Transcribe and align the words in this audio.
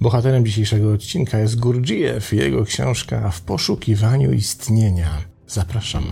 Bohaterem 0.00 0.46
dzisiejszego 0.46 0.92
odcinka 0.92 1.38
jest 1.38 1.60
Gurdjieff 1.60 2.32
i 2.32 2.36
jego 2.36 2.64
książka 2.64 3.30
W 3.30 3.40
poszukiwaniu 3.40 4.32
istnienia. 4.32 5.10
Zapraszam. 5.46 6.04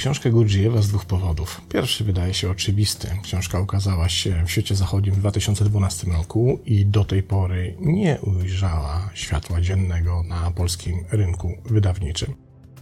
Książkę 0.00 0.30
Gurdjieffa 0.30 0.82
z 0.82 0.88
dwóch 0.88 1.04
powodów. 1.04 1.60
Pierwszy 1.68 2.04
wydaje 2.04 2.34
się 2.34 2.50
oczywisty. 2.50 3.08
Książka 3.22 3.60
ukazała 3.60 4.08
się 4.08 4.44
w 4.46 4.50
świecie 4.50 4.74
zachodnim 4.74 5.14
w 5.14 5.18
2012 5.18 6.10
roku 6.10 6.60
i 6.64 6.86
do 6.86 7.04
tej 7.04 7.22
pory 7.22 7.76
nie 7.80 8.18
ujrzała 8.20 9.10
światła 9.14 9.60
dziennego 9.60 10.22
na 10.22 10.50
polskim 10.50 11.04
rynku 11.10 11.52
wydawniczym. 11.64 12.34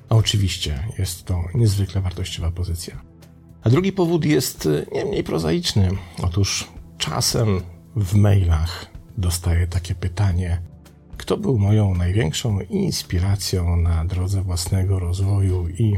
A 0.09 0.15
oczywiście 0.15 0.85
jest 0.99 1.25
to 1.25 1.45
niezwykle 1.55 2.01
wartościowa 2.01 2.51
pozycja. 2.51 3.03
A 3.63 3.71
drugi 3.71 3.93
powód 3.93 4.25
jest 4.25 4.69
nie 4.93 5.05
mniej 5.05 5.25
prozaiczny. 5.25 5.91
Otóż 6.23 6.69
czasem 6.99 7.61
w 7.97 8.15
mailach 8.15 8.87
dostaję 9.17 9.67
takie 9.67 9.95
pytanie: 9.95 10.63
kto 11.17 11.37
był 11.37 11.59
moją 11.59 11.95
największą 11.95 12.61
inspiracją 12.61 13.77
na 13.77 14.05
drodze 14.05 14.43
własnego 14.43 14.99
rozwoju 14.99 15.69
i 15.69 15.97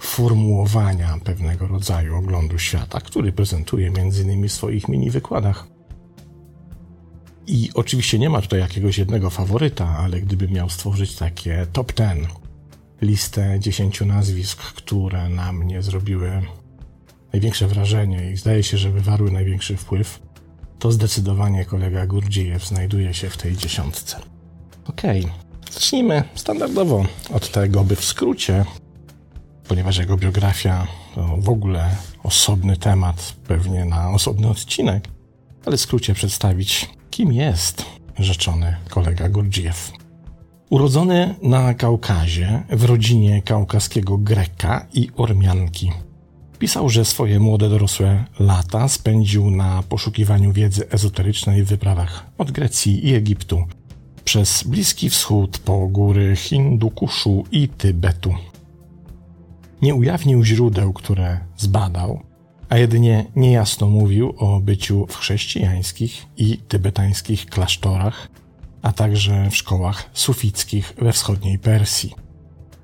formułowania 0.00 1.18
pewnego 1.24 1.66
rodzaju 1.66 2.16
oglądu 2.16 2.58
świata, 2.58 3.00
który 3.00 3.32
prezentuje 3.32 3.88
m.in. 3.88 4.48
w 4.48 4.52
swoich 4.52 4.88
mini 4.88 5.10
wykładach. 5.10 5.66
I 7.46 7.70
oczywiście 7.74 8.18
nie 8.18 8.30
ma 8.30 8.40
tutaj 8.40 8.60
jakiegoś 8.60 8.98
jednego 8.98 9.30
faworyta, 9.30 9.88
ale 9.98 10.20
gdybym 10.20 10.52
miał 10.52 10.70
stworzyć 10.70 11.16
takie 11.16 11.66
top 11.72 11.92
10, 11.94 12.28
listę 13.02 13.60
10 13.60 14.00
nazwisk, 14.00 14.62
które 14.62 15.28
na 15.28 15.52
mnie 15.52 15.82
zrobiły 15.82 16.42
największe 17.32 17.66
wrażenie 17.66 18.30
i 18.32 18.36
zdaje 18.36 18.62
się, 18.62 18.78
że 18.78 18.90
wywarły 18.90 19.30
największy 19.30 19.76
wpływ, 19.76 20.20
to 20.78 20.92
zdecydowanie 20.92 21.64
kolega 21.64 22.06
Gurdziejew 22.06 22.66
znajduje 22.66 23.14
się 23.14 23.30
w 23.30 23.36
tej 23.36 23.56
dziesiątce. 23.56 24.20
Okej, 24.84 25.24
okay. 25.24 25.72
zacznijmy 25.72 26.22
standardowo 26.34 27.06
od 27.32 27.50
tego, 27.50 27.84
by 27.84 27.96
w 27.96 28.04
skrócie 28.04 28.64
ponieważ 29.70 29.98
jego 29.98 30.16
biografia 30.16 30.86
to 31.14 31.36
w 31.36 31.48
ogóle 31.48 31.96
osobny 32.22 32.76
temat, 32.76 33.36
pewnie 33.46 33.84
na 33.84 34.10
osobny 34.10 34.48
odcinek, 34.48 35.08
ale 35.66 35.76
w 35.76 35.80
skrócie 35.80 36.14
przedstawić, 36.14 36.90
kim 37.10 37.32
jest 37.32 37.84
rzeczony 38.18 38.76
kolega 38.88 39.28
Gurdjieff. 39.28 39.92
Urodzony 40.70 41.34
na 41.42 41.74
Kaukazie 41.74 42.62
w 42.70 42.84
rodzinie 42.84 43.42
kaukaskiego 43.42 44.18
Greka 44.18 44.86
i 44.92 45.08
Ormianki. 45.16 45.92
Pisał, 46.58 46.88
że 46.88 47.04
swoje 47.04 47.40
młode 47.40 47.68
dorosłe 47.68 48.24
lata 48.38 48.88
spędził 48.88 49.50
na 49.50 49.82
poszukiwaniu 49.82 50.52
wiedzy 50.52 50.90
ezoterycznej 50.90 51.64
w 51.64 51.68
wyprawach 51.68 52.26
od 52.38 52.50
Grecji 52.50 53.08
i 53.08 53.14
Egiptu, 53.14 53.64
przez 54.24 54.64
Bliski 54.64 55.10
Wschód 55.10 55.58
po 55.58 55.86
góry 55.86 56.36
Hindukuszu 56.36 57.44
i 57.52 57.68
Tybetu 57.68 58.34
nie 59.82 59.94
ujawnił 59.94 60.44
źródeł, 60.44 60.92
które 60.92 61.40
zbadał, 61.56 62.20
a 62.68 62.78
jedynie 62.78 63.26
niejasno 63.36 63.88
mówił 63.88 64.34
o 64.36 64.60
byciu 64.60 65.06
w 65.06 65.16
chrześcijańskich 65.16 66.26
i 66.36 66.58
tybetańskich 66.58 67.46
klasztorach, 67.46 68.28
a 68.82 68.92
także 68.92 69.50
w 69.50 69.56
szkołach 69.56 70.10
sufickich 70.12 70.94
we 70.98 71.12
wschodniej 71.12 71.58
Persji. 71.58 72.14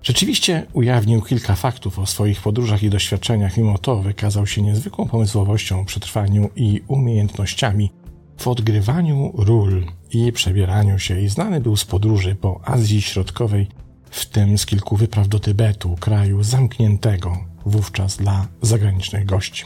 Rzeczywiście 0.02 0.66
ujawnił 0.72 1.22
kilka 1.22 1.54
faktów 1.54 1.98
o 1.98 2.06
swoich 2.06 2.40
podróżach 2.40 2.82
i 2.82 2.90
doświadczeniach, 2.90 3.56
mimo 3.56 3.78
to 3.78 3.96
wykazał 3.96 4.46
się 4.46 4.62
niezwykłą 4.62 5.08
pomysłowością, 5.08 5.84
przetrwaniu 5.84 6.50
i 6.56 6.82
umiejętnościami 6.88 7.90
w 8.36 8.48
odgrywaniu 8.48 9.32
ról 9.36 9.86
i 10.10 10.32
przebieraniu 10.32 10.98
się 10.98 11.20
i 11.20 11.28
znany 11.28 11.60
był 11.60 11.76
z 11.76 11.84
podróży 11.84 12.34
po 12.34 12.60
Azji 12.64 13.02
Środkowej 13.02 13.68
w 14.16 14.26
tym 14.26 14.58
z 14.58 14.66
kilku 14.66 14.96
wypraw 14.96 15.28
do 15.28 15.40
Tybetu, 15.40 15.96
kraju 16.00 16.42
zamkniętego 16.42 17.38
wówczas 17.66 18.16
dla 18.16 18.46
zagranicznych 18.62 19.26
gości. 19.26 19.64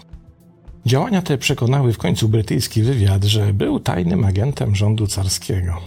Działania 0.86 1.22
te 1.22 1.38
przekonały 1.38 1.92
w 1.92 1.98
końcu 1.98 2.28
brytyjski 2.28 2.82
wywiad, 2.82 3.24
że 3.24 3.54
był 3.54 3.80
tajnym 3.80 4.24
agentem 4.24 4.76
rządu 4.76 5.06
carskiego. 5.06 5.80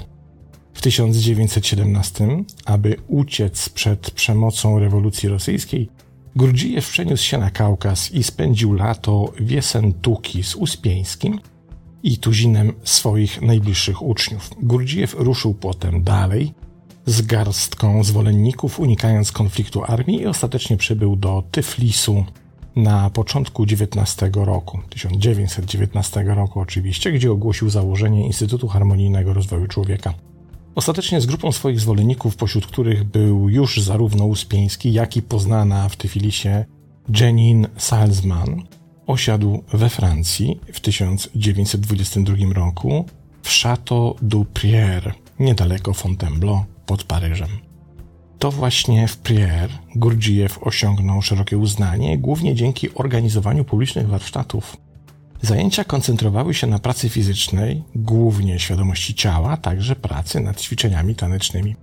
W 0.74 0.82
1917, 0.82 2.28
aby 2.66 2.96
uciec 3.08 3.70
przed 3.70 4.12
przemocą 4.12 4.80
rewolucji 4.80 5.30
rosyjskiej, 5.30 5.90
Gurdzijew 6.36 6.90
przeniósł 6.90 7.24
się 7.24 7.38
na 7.38 7.50
Kaukaz 7.52 8.12
i 8.12 8.24
spędził 8.24 8.74
lato 8.74 9.34
w 9.40 9.52
Jesentuki 9.52 10.44
z 10.44 10.56
Uspieńskim 10.56 11.40
i 12.04 12.18
tuzinem 12.18 12.74
swoich 12.84 13.42
najbliższych 13.42 14.02
uczniów. 14.02 14.50
Gurdzijew 14.62 15.16
ruszył 15.18 15.54
potem 15.54 16.04
dalej 16.04 16.54
z 17.06 17.22
garstką 17.22 18.04
zwolenników, 18.04 18.80
unikając 18.80 19.32
konfliktu 19.32 19.84
armii 19.84 20.22
i 20.22 20.26
ostatecznie 20.26 20.78
przybył 20.78 21.16
do 21.16 21.44
Tyflisu 21.52 22.26
na 22.76 23.10
początku 23.10 23.64
XIX 23.64 24.18
roku, 24.34 24.80
1919 24.90 26.24
roku 26.24 26.60
oczywiście, 26.60 27.12
gdzie 27.12 27.32
ogłosił 27.32 27.70
założenie 27.70 28.26
Instytutu 28.26 28.68
Harmonijnego 28.68 29.34
Rozwoju 29.34 29.68
Człowieka. 29.68 30.14
Ostatecznie 30.76 31.22
z 31.22 31.26
grupą 31.26 31.52
swoich 31.52 31.80
zwolenników, 31.80 32.36
pośród 32.36 32.68
których 32.68 33.04
był 33.04 33.50
już 33.50 33.82
zarówno 33.82 34.26
Uspieński, 34.26 34.94
jak 34.94 35.18
i 35.18 35.22
poznana 35.22 35.90
w 35.90 35.96
Tyfilisie 35.96 36.66
Jenin 37.22 37.68
Salzman, 37.78 38.64
osiadł 39.08 39.64
we 39.74 39.90
Francji 39.90 40.60
w 40.74 40.80
1922 40.80 42.54
roku 42.54 43.06
w 43.44 43.50
Château 43.50 44.16
du 44.22 44.46
Prière, 44.54 45.12
niedaleko 45.40 45.94
Fontainebleau, 45.94 46.64
pod 46.86 47.04
Paryżem. 47.04 47.50
To 48.40 48.52
właśnie 48.52 49.08
w 49.08 49.22
Prière 49.22 49.70
Gurdjieff 49.96 50.60
osiągnął 50.62 51.22
szerokie 51.22 51.58
uznanie, 51.58 52.18
głównie 52.18 52.56
dzięki 52.56 52.94
organizowaniu 52.94 53.66
publicznych 53.66 54.08
warsztatów. 54.08 54.78
Zajęcia 55.42 55.84
koncentrowały 55.84 56.54
się 56.54 56.68
na 56.68 56.80
pracy 56.80 57.10
fizycznej, 57.10 57.84
głównie 57.96 58.60
świadomości 58.60 59.16
ciała, 59.16 59.58
także 59.58 59.96
pracy 59.96 60.40
nad 60.40 60.62
ćwiczeniami 60.62 61.16
tanecznymi. 61.16 61.76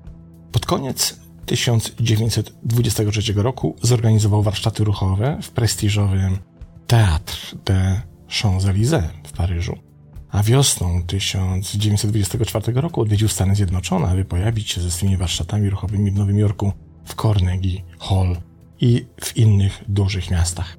Pod 0.52 0.66
koniec 0.66 1.20
1923 1.46 3.32
roku 3.32 3.76
zorganizował 3.82 4.42
warsztaty 4.42 4.84
ruchowe 4.84 5.38
w 5.42 5.50
prestiżowym 5.50 6.38
Théâtre 6.88 7.56
des 7.64 7.98
Champs-Élysées 8.28 9.08
w 9.24 9.32
Paryżu 9.32 9.89
a 10.32 10.42
wiosną 10.42 11.02
1924 11.02 12.80
roku 12.80 13.00
odwiedził 13.00 13.28
Stany 13.28 13.54
Zjednoczone, 13.54 14.08
aby 14.08 14.24
pojawić 14.24 14.70
się 14.70 14.80
ze 14.80 14.90
swymi 14.90 15.16
warsztatami 15.16 15.70
ruchowymi 15.70 16.10
w 16.10 16.14
Nowym 16.14 16.38
Jorku, 16.38 16.72
w 17.04 17.22
Carnegie 17.22 17.82
Hall 17.98 18.36
i 18.80 19.06
w 19.20 19.36
innych 19.36 19.84
dużych 19.88 20.30
miastach. 20.30 20.76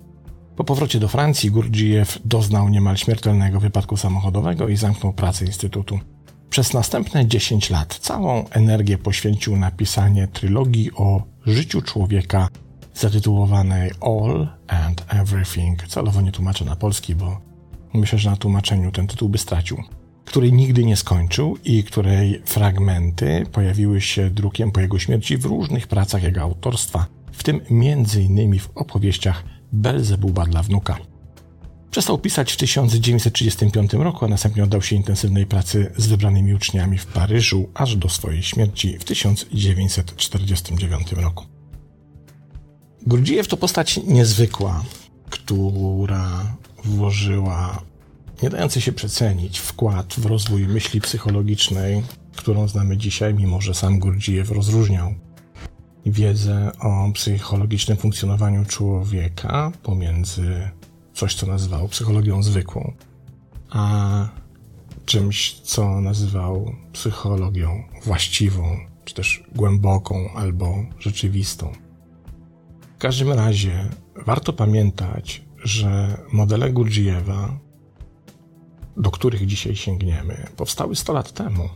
Po 0.55 0.63
powrocie 0.63 0.99
do 0.99 1.07
Francji 1.07 1.51
Gurdjieff 1.51 2.19
doznał 2.25 2.69
niemal 2.69 2.97
śmiertelnego 2.97 3.59
wypadku 3.59 3.97
samochodowego 3.97 4.67
i 4.67 4.77
zamknął 4.77 5.13
pracę 5.13 5.45
Instytutu. 5.45 5.99
Przez 6.49 6.73
następne 6.73 7.27
10 7.27 7.69
lat 7.69 7.99
całą 8.01 8.49
energię 8.49 8.97
poświęcił 8.97 9.57
na 9.57 9.71
pisanie 9.71 10.27
trylogii 10.27 10.91
o 10.95 11.23
życiu 11.45 11.81
człowieka 11.81 12.47
zatytułowanej 12.93 13.91
All 14.01 14.47
and 14.67 15.05
Everything. 15.09 15.87
Celowo 15.87 16.21
nie 16.21 16.31
tłumaczę 16.31 16.65
na 16.65 16.75
polski, 16.75 17.15
bo 17.15 17.50
myślę, 17.93 18.19
że 18.19 18.29
na 18.29 18.35
tłumaczeniu 18.35 18.91
ten 18.91 19.07
tytuł 19.07 19.29
by 19.29 19.37
stracił, 19.37 19.83
której 20.25 20.53
nigdy 20.53 20.85
nie 20.85 20.97
skończył 20.97 21.57
i 21.63 21.83
której 21.83 22.41
fragmenty 22.45 23.45
pojawiły 23.51 24.01
się 24.01 24.29
drukiem 24.29 24.71
po 24.71 24.79
jego 24.79 24.99
śmierci 24.99 25.37
w 25.37 25.45
różnych 25.45 25.87
pracach 25.87 26.23
jego 26.23 26.41
autorstwa, 26.41 27.05
w 27.31 27.43
tym 27.43 27.61
m.in. 27.71 28.59
w 28.59 28.69
opowieściach 28.75 29.43
Belzebuba 29.71 30.45
dla 30.45 30.63
wnuka. 30.63 30.97
Przestał 31.91 32.17
pisać 32.17 32.53
w 32.53 32.57
1935 32.57 33.93
roku, 33.93 34.25
a 34.25 34.27
następnie 34.27 34.63
oddał 34.63 34.81
się 34.81 34.95
intensywnej 34.95 35.45
pracy 35.45 35.91
z 35.97 36.07
wybranymi 36.07 36.53
uczniami 36.53 36.97
w 36.97 37.05
Paryżu, 37.05 37.69
aż 37.73 37.95
do 37.95 38.09
swojej 38.09 38.43
śmierci 38.43 38.97
w 38.99 39.03
1949 39.03 41.11
roku. 41.11 41.45
Gurdjieff 43.07 43.47
to 43.47 43.57
postać 43.57 43.97
niezwykła, 43.97 44.83
która 45.29 46.55
włożyła 46.83 47.81
nie 48.43 48.49
dający 48.49 48.81
się 48.81 48.91
przecenić 48.91 49.59
wkład 49.59 50.13
w 50.17 50.25
rozwój 50.25 50.67
myśli 50.67 51.01
psychologicznej, 51.01 52.03
którą 52.35 52.67
znamy 52.67 52.97
dzisiaj, 52.97 53.33
mimo 53.33 53.61
że 53.61 53.73
sam 53.73 53.99
Gurdjieff 53.99 54.51
rozróżniał 54.51 55.13
wiedzę 56.05 56.71
o 56.79 57.11
psychologicznym 57.13 57.97
funkcjonowaniu 57.97 58.65
człowieka 58.65 59.71
pomiędzy 59.83 60.69
coś, 61.13 61.35
co 61.35 61.45
nazywał 61.45 61.87
psychologią 61.87 62.43
zwykłą, 62.43 62.93
a 63.69 64.27
czymś, 65.05 65.59
co 65.59 66.01
nazywał 66.01 66.75
psychologią 66.93 67.83
właściwą, 68.03 68.77
czy 69.05 69.13
też 69.13 69.43
głęboką 69.55 70.29
albo 70.35 70.85
rzeczywistą. 70.99 71.71
W 72.95 72.97
każdym 72.97 73.31
razie 73.31 73.89
warto 74.25 74.53
pamiętać, 74.53 75.41
że 75.63 76.17
modele 76.31 76.71
Gurdjieffa, 76.71 77.59
do 78.97 79.11
których 79.11 79.45
dzisiaj 79.45 79.75
sięgniemy, 79.75 80.47
powstały 80.57 80.95
100 80.95 81.13
lat 81.13 81.31
temu. 81.31 81.69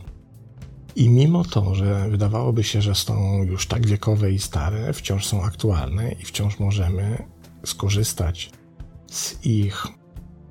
I 0.96 1.08
mimo 1.08 1.44
to, 1.44 1.74
że 1.74 2.08
wydawałoby 2.10 2.64
się, 2.64 2.82
że 2.82 2.94
są 2.94 3.42
już 3.42 3.66
tak 3.66 3.86
wiekowe 3.86 4.32
i 4.32 4.38
stare, 4.38 4.92
wciąż 4.92 5.26
są 5.26 5.42
aktualne 5.42 6.12
i 6.12 6.24
wciąż 6.24 6.58
możemy 6.58 7.24
skorzystać 7.64 8.50
z 9.10 9.46
ich 9.46 9.86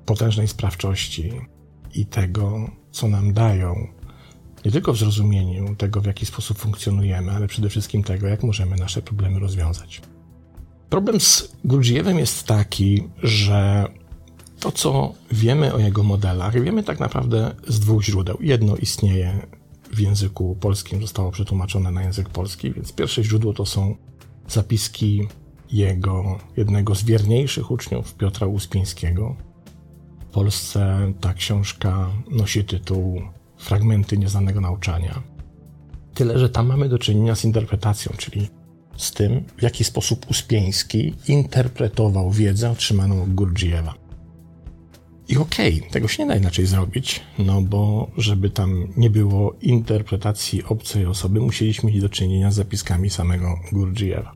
potężnej 0.06 0.48
sprawczości 0.48 1.32
i 1.94 2.06
tego, 2.06 2.70
co 2.90 3.08
nam 3.08 3.32
dają, 3.32 3.88
nie 4.64 4.70
tylko 4.70 4.92
w 4.92 4.96
zrozumieniu 4.96 5.76
tego, 5.76 6.00
w 6.00 6.06
jaki 6.06 6.26
sposób 6.26 6.58
funkcjonujemy, 6.58 7.32
ale 7.32 7.46
przede 7.46 7.68
wszystkim 7.68 8.02
tego, 8.02 8.26
jak 8.26 8.42
możemy 8.42 8.76
nasze 8.76 9.02
problemy 9.02 9.38
rozwiązać. 9.38 10.02
Problem 10.90 11.20
z 11.20 11.56
Gurdjieffem 11.64 12.18
jest 12.18 12.46
taki, 12.46 13.08
że 13.22 13.88
to, 14.60 14.72
co 14.72 15.14
wiemy 15.32 15.74
o 15.74 15.78
jego 15.78 16.02
modelach, 16.02 16.62
wiemy 16.62 16.82
tak 16.82 17.00
naprawdę 17.00 17.54
z 17.68 17.80
dwóch 17.80 18.04
źródeł. 18.04 18.38
Jedno 18.40 18.76
istnieje 18.76 19.46
w 19.92 20.00
języku 20.00 20.56
polskim, 20.60 21.00
zostało 21.00 21.30
przetłumaczone 21.30 21.90
na 21.90 22.02
język 22.02 22.28
polski, 22.28 22.72
więc 22.72 22.92
pierwsze 22.92 23.24
źródło 23.24 23.52
to 23.52 23.66
są 23.66 23.96
zapiski 24.48 25.28
jego 25.72 26.38
jednego 26.56 26.94
z 26.94 27.04
wierniejszych 27.04 27.70
uczniów, 27.70 28.14
Piotra 28.14 28.46
Uspińskiego. 28.46 29.36
W 30.20 30.32
Polsce 30.32 31.12
ta 31.20 31.34
książka 31.34 32.10
nosi 32.30 32.64
tytuł 32.64 33.22
Fragmenty 33.56 34.18
nieznanego 34.18 34.60
nauczania. 34.60 35.22
Tyle, 36.14 36.38
że 36.38 36.48
tam 36.48 36.66
mamy 36.66 36.88
do 36.88 36.98
czynienia 36.98 37.34
z 37.34 37.44
interpretacją, 37.44 38.12
czyli 38.18 38.48
z 38.96 39.12
tym, 39.12 39.44
w 39.58 39.62
jaki 39.62 39.84
sposób 39.84 40.30
Uspieński 40.30 41.14
interpretował 41.28 42.30
wiedzę 42.30 42.70
otrzymaną 42.70 43.22
od 43.22 43.34
Gurdjieffa. 43.34 43.94
I 45.28 45.36
okej, 45.36 45.78
okay, 45.78 45.90
tego 45.90 46.08
się 46.08 46.22
nie 46.22 46.28
da 46.28 46.36
inaczej 46.36 46.66
zrobić, 46.66 47.20
no 47.38 47.62
bo 47.62 48.10
żeby 48.16 48.50
tam 48.50 48.88
nie 48.96 49.10
było 49.10 49.56
interpretacji 49.62 50.64
obcej 50.64 51.06
osoby, 51.06 51.40
musieliśmy 51.40 51.90
mieć 51.90 52.00
do 52.00 52.08
czynienia 52.08 52.50
z 52.50 52.54
zapiskami 52.54 53.10
samego 53.10 53.58
Gurdjieffa. 53.72 54.32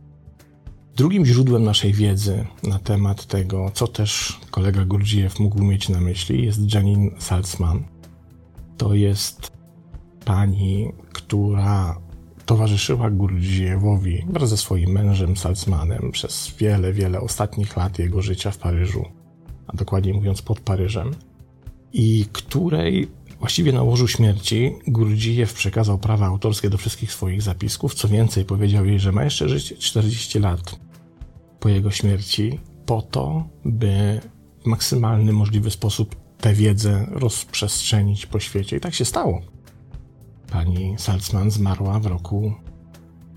Drugim 0.96 1.26
źródłem 1.26 1.64
naszej 1.64 1.92
wiedzy 1.92 2.46
na 2.62 2.78
temat 2.78 3.26
tego, 3.26 3.70
co 3.74 3.86
też 3.86 4.40
kolega 4.50 4.84
Gurdjieff 4.84 5.38
mógł 5.40 5.62
mieć 5.62 5.88
na 5.88 6.00
myśli, 6.00 6.44
jest 6.44 6.74
Janine 6.74 7.10
Salzman. 7.18 7.84
To 8.76 8.94
jest 8.94 9.52
pani, 10.24 10.92
która 11.12 12.00
towarzyszyła 12.50 13.10
Gurdjieffowi 13.10 14.24
wraz 14.28 14.48
ze 14.48 14.56
swoim 14.56 14.90
mężem 14.90 15.36
Salzmanem 15.36 16.10
przez 16.12 16.54
wiele, 16.58 16.92
wiele 16.92 17.20
ostatnich 17.20 17.76
lat 17.76 17.98
jego 17.98 18.22
życia 18.22 18.50
w 18.50 18.58
Paryżu, 18.58 19.04
a 19.66 19.76
dokładniej 19.76 20.14
mówiąc 20.14 20.42
pod 20.42 20.60
Paryżem, 20.60 21.10
i 21.92 22.24
której 22.32 23.08
właściwie 23.38 23.72
na 23.72 23.82
łożu 23.82 24.08
śmierci 24.08 24.72
Gurdjieff 24.86 25.54
przekazał 25.54 25.98
prawa 25.98 26.26
autorskie 26.26 26.70
do 26.70 26.78
wszystkich 26.78 27.12
swoich 27.12 27.42
zapisków. 27.42 27.94
Co 27.94 28.08
więcej, 28.08 28.44
powiedział 28.44 28.86
jej, 28.86 29.00
że 29.00 29.12
ma 29.12 29.24
jeszcze 29.24 29.48
żyć 29.48 29.78
40 29.78 30.38
lat 30.38 30.80
po 31.60 31.68
jego 31.68 31.90
śmierci, 31.90 32.60
po 32.86 33.02
to, 33.02 33.48
by 33.64 34.20
w 34.62 34.66
maksymalny 34.66 35.32
możliwy 35.32 35.70
sposób 35.70 36.16
tę 36.40 36.54
wiedzę 36.54 37.06
rozprzestrzenić 37.10 38.26
po 38.26 38.40
świecie. 38.40 38.76
I 38.76 38.80
tak 38.80 38.94
się 38.94 39.04
stało. 39.04 39.59
Pani 40.50 40.94
Salzman 40.98 41.50
zmarła 41.50 42.00
w 42.00 42.06
roku 42.06 42.54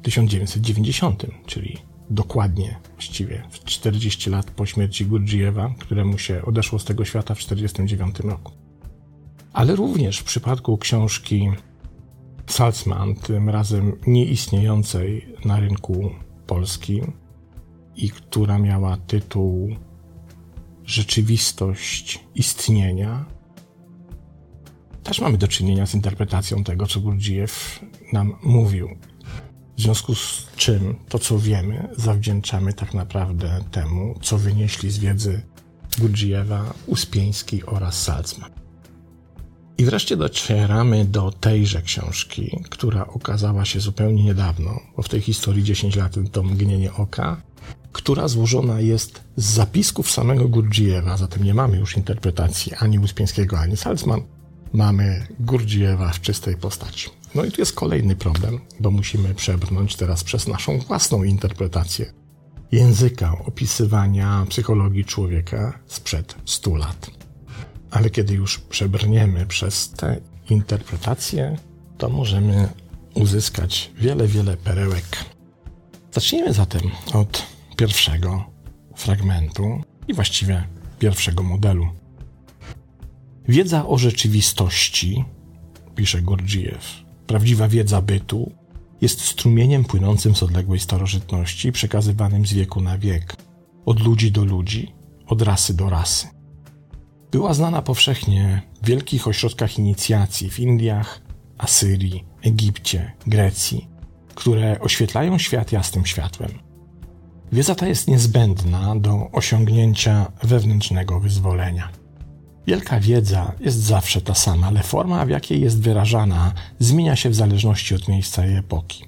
1990, 0.02 1.26
czyli 1.46 1.78
dokładnie 2.10 2.80
właściwie 2.94 3.44
40 3.64 4.30
lat 4.30 4.52
po 4.52 4.66
śmierci 4.66 5.06
Gurdjieffa, 5.06 5.74
któremu 5.80 6.18
się 6.18 6.46
odeszło 6.46 6.80
z 6.80 6.86
tego 6.86 7.06
świata 7.06 7.36
w 7.36 7.38
1949 7.38 8.32
roku. 8.32 8.52
Ale 9.54 9.76
również 9.76 10.20
w 10.20 10.24
przypadku 10.24 10.78
książki 10.78 11.52
Salzman, 12.48 13.16
tym 13.16 13.50
razem 13.50 14.00
nieistniejącej 14.08 15.36
na 15.46 15.60
rynku 15.60 16.12
polskim 16.48 17.12
i 17.96 18.10
która 18.10 18.58
miała 18.58 18.98
tytuł 18.98 19.76
Rzeczywistość 20.86 22.20
istnienia, 22.36 23.26
też 25.04 25.22
mamy 25.22 25.38
do 25.38 25.48
czynienia 25.48 25.86
z 25.86 25.94
interpretacją 25.96 26.64
tego, 26.64 26.88
co 26.88 27.00
Gurdjieff 27.00 27.80
nam 28.14 28.36
mówił. 28.44 28.90
W 29.78 29.82
związku 29.82 30.16
z 30.16 30.48
czym 30.56 30.96
to, 31.10 31.20
co 31.20 31.40
wiemy, 31.40 31.88
zawdzięczamy 31.98 32.74
tak 32.74 32.94
naprawdę 32.94 33.64
temu, 33.72 34.20
co 34.22 34.38
wynieśli 34.38 34.92
z 34.92 34.98
wiedzy 34.98 35.42
Gurdjieffa, 36.00 36.74
Uspieński 36.88 37.66
oraz 37.66 38.02
Salzman. 38.04 38.52
I 39.78 39.86
wreszcie 39.86 40.18
docieramy 40.18 41.06
do 41.06 41.32
tejże 41.32 41.82
książki, 41.82 42.60
która 42.70 43.08
okazała 43.08 43.66
się 43.66 43.80
zupełnie 43.80 44.24
niedawno, 44.24 44.80
bo 44.98 45.04
w 45.04 45.10
tej 45.10 45.22
historii 45.22 45.64
10 45.64 45.96
lat 45.96 46.16
to 46.32 46.44
mgnienie 46.44 46.94
oka, 46.94 47.42
która 47.92 48.28
złożona 48.28 48.80
jest 48.80 49.24
z 49.36 49.46
zapisków 49.46 50.12
samego 50.12 50.48
Gurdjieffa, 50.48 51.18
zatem 51.18 51.44
nie 51.44 51.54
mamy 51.54 51.78
już 51.78 51.98
interpretacji 51.98 52.74
ani 52.80 53.00
Uspieńskiego, 53.00 53.60
ani 53.60 53.78
Salzman, 53.78 54.22
mamy 54.74 55.28
Gurdjieffa 55.40 56.10
w 56.10 56.22
czystej 56.22 56.58
postaci. 56.58 57.10
No 57.36 57.46
i 57.46 57.52
tu 57.52 57.62
jest 57.62 57.74
kolejny 57.74 58.16
problem, 58.16 58.60
bo 58.80 58.92
musimy 58.92 59.36
przebrnąć 59.36 59.96
teraz 59.96 60.24
przez 60.24 60.48
naszą 60.48 60.80
własną 60.80 61.24
interpretację 61.24 62.14
języka 62.72 63.38
opisywania 63.46 64.46
psychologii 64.50 65.06
człowieka 65.06 65.80
sprzed 65.88 66.36
100 66.46 66.76
lat. 66.76 67.12
Ale 67.92 68.10
kiedy 68.10 68.34
już 68.34 68.60
przebrniemy 68.60 69.46
przez 69.46 69.90
tę 69.90 70.22
interpretację, 70.50 71.58
to 71.98 72.10
możemy 72.10 72.70
uzyskać 73.14 73.92
wiele, 73.98 74.28
wiele 74.28 74.58
perełek. 74.58 75.06
Zacznijmy 76.12 76.54
zatem 76.54 76.82
od 77.14 77.46
pierwszego 77.78 78.46
fragmentu 78.96 79.84
i 80.08 80.14
właściwie 80.14 80.68
pierwszego 81.00 81.44
modelu. 81.44 81.88
Wiedza 83.48 83.88
o 83.88 83.98
rzeczywistości, 83.98 85.26
pisze 85.96 86.22
Gurdjieff, 86.22 87.04
prawdziwa 87.28 87.68
wiedza 87.68 88.02
bytu, 88.02 88.52
jest 89.02 89.22
strumieniem 89.22 89.84
płynącym 89.84 90.36
z 90.36 90.44
odległej 90.44 90.80
starożytności, 90.80 91.72
przekazywanym 91.72 92.46
z 92.46 92.54
wieku 92.54 92.82
na 92.82 92.98
wiek, 92.98 93.36
od 93.86 94.00
ludzi 94.00 94.32
do 94.32 94.46
ludzi, 94.46 94.92
od 95.28 95.42
rasy 95.42 95.74
do 95.74 95.90
rasy. 95.90 96.28
Była 97.32 97.54
znana 97.54 97.82
powszechnie 97.82 98.62
w 98.82 98.88
wielkich 98.88 99.28
ośrodkach 99.28 99.80
inicjacji 99.80 100.50
w 100.50 100.60
Indiach, 100.60 101.22
Asyrii, 101.58 102.24
Egipcie, 102.42 103.12
Grecji, 103.28 103.88
które 104.36 104.80
oświetlają 104.80 105.38
świat 105.38 105.72
jasnym 105.72 106.06
światłem. 106.06 106.52
Wiedza 107.52 107.76
ta 107.76 107.88
jest 107.88 108.08
niezbędna 108.08 108.96
do 108.96 109.32
osiągnięcia 109.32 110.32
wewnętrznego 110.44 111.20
wyzwolenia. 111.20 112.03
Wielka 112.68 113.00
wiedza 113.00 113.52
jest 113.60 113.78
zawsze 113.78 114.22
ta 114.22 114.34
sama, 114.34 114.68
ale 114.68 114.84
forma, 114.84 115.26
w 115.26 115.30
jakiej 115.30 115.62
jest 115.62 115.82
wyrażana, 115.82 116.54
zmienia 116.80 117.16
się 117.16 117.30
w 117.30 117.36
zależności 117.36 117.96
od 117.96 118.08
miejsca 118.08 118.48
i 118.48 118.54
epoki. 118.54 119.06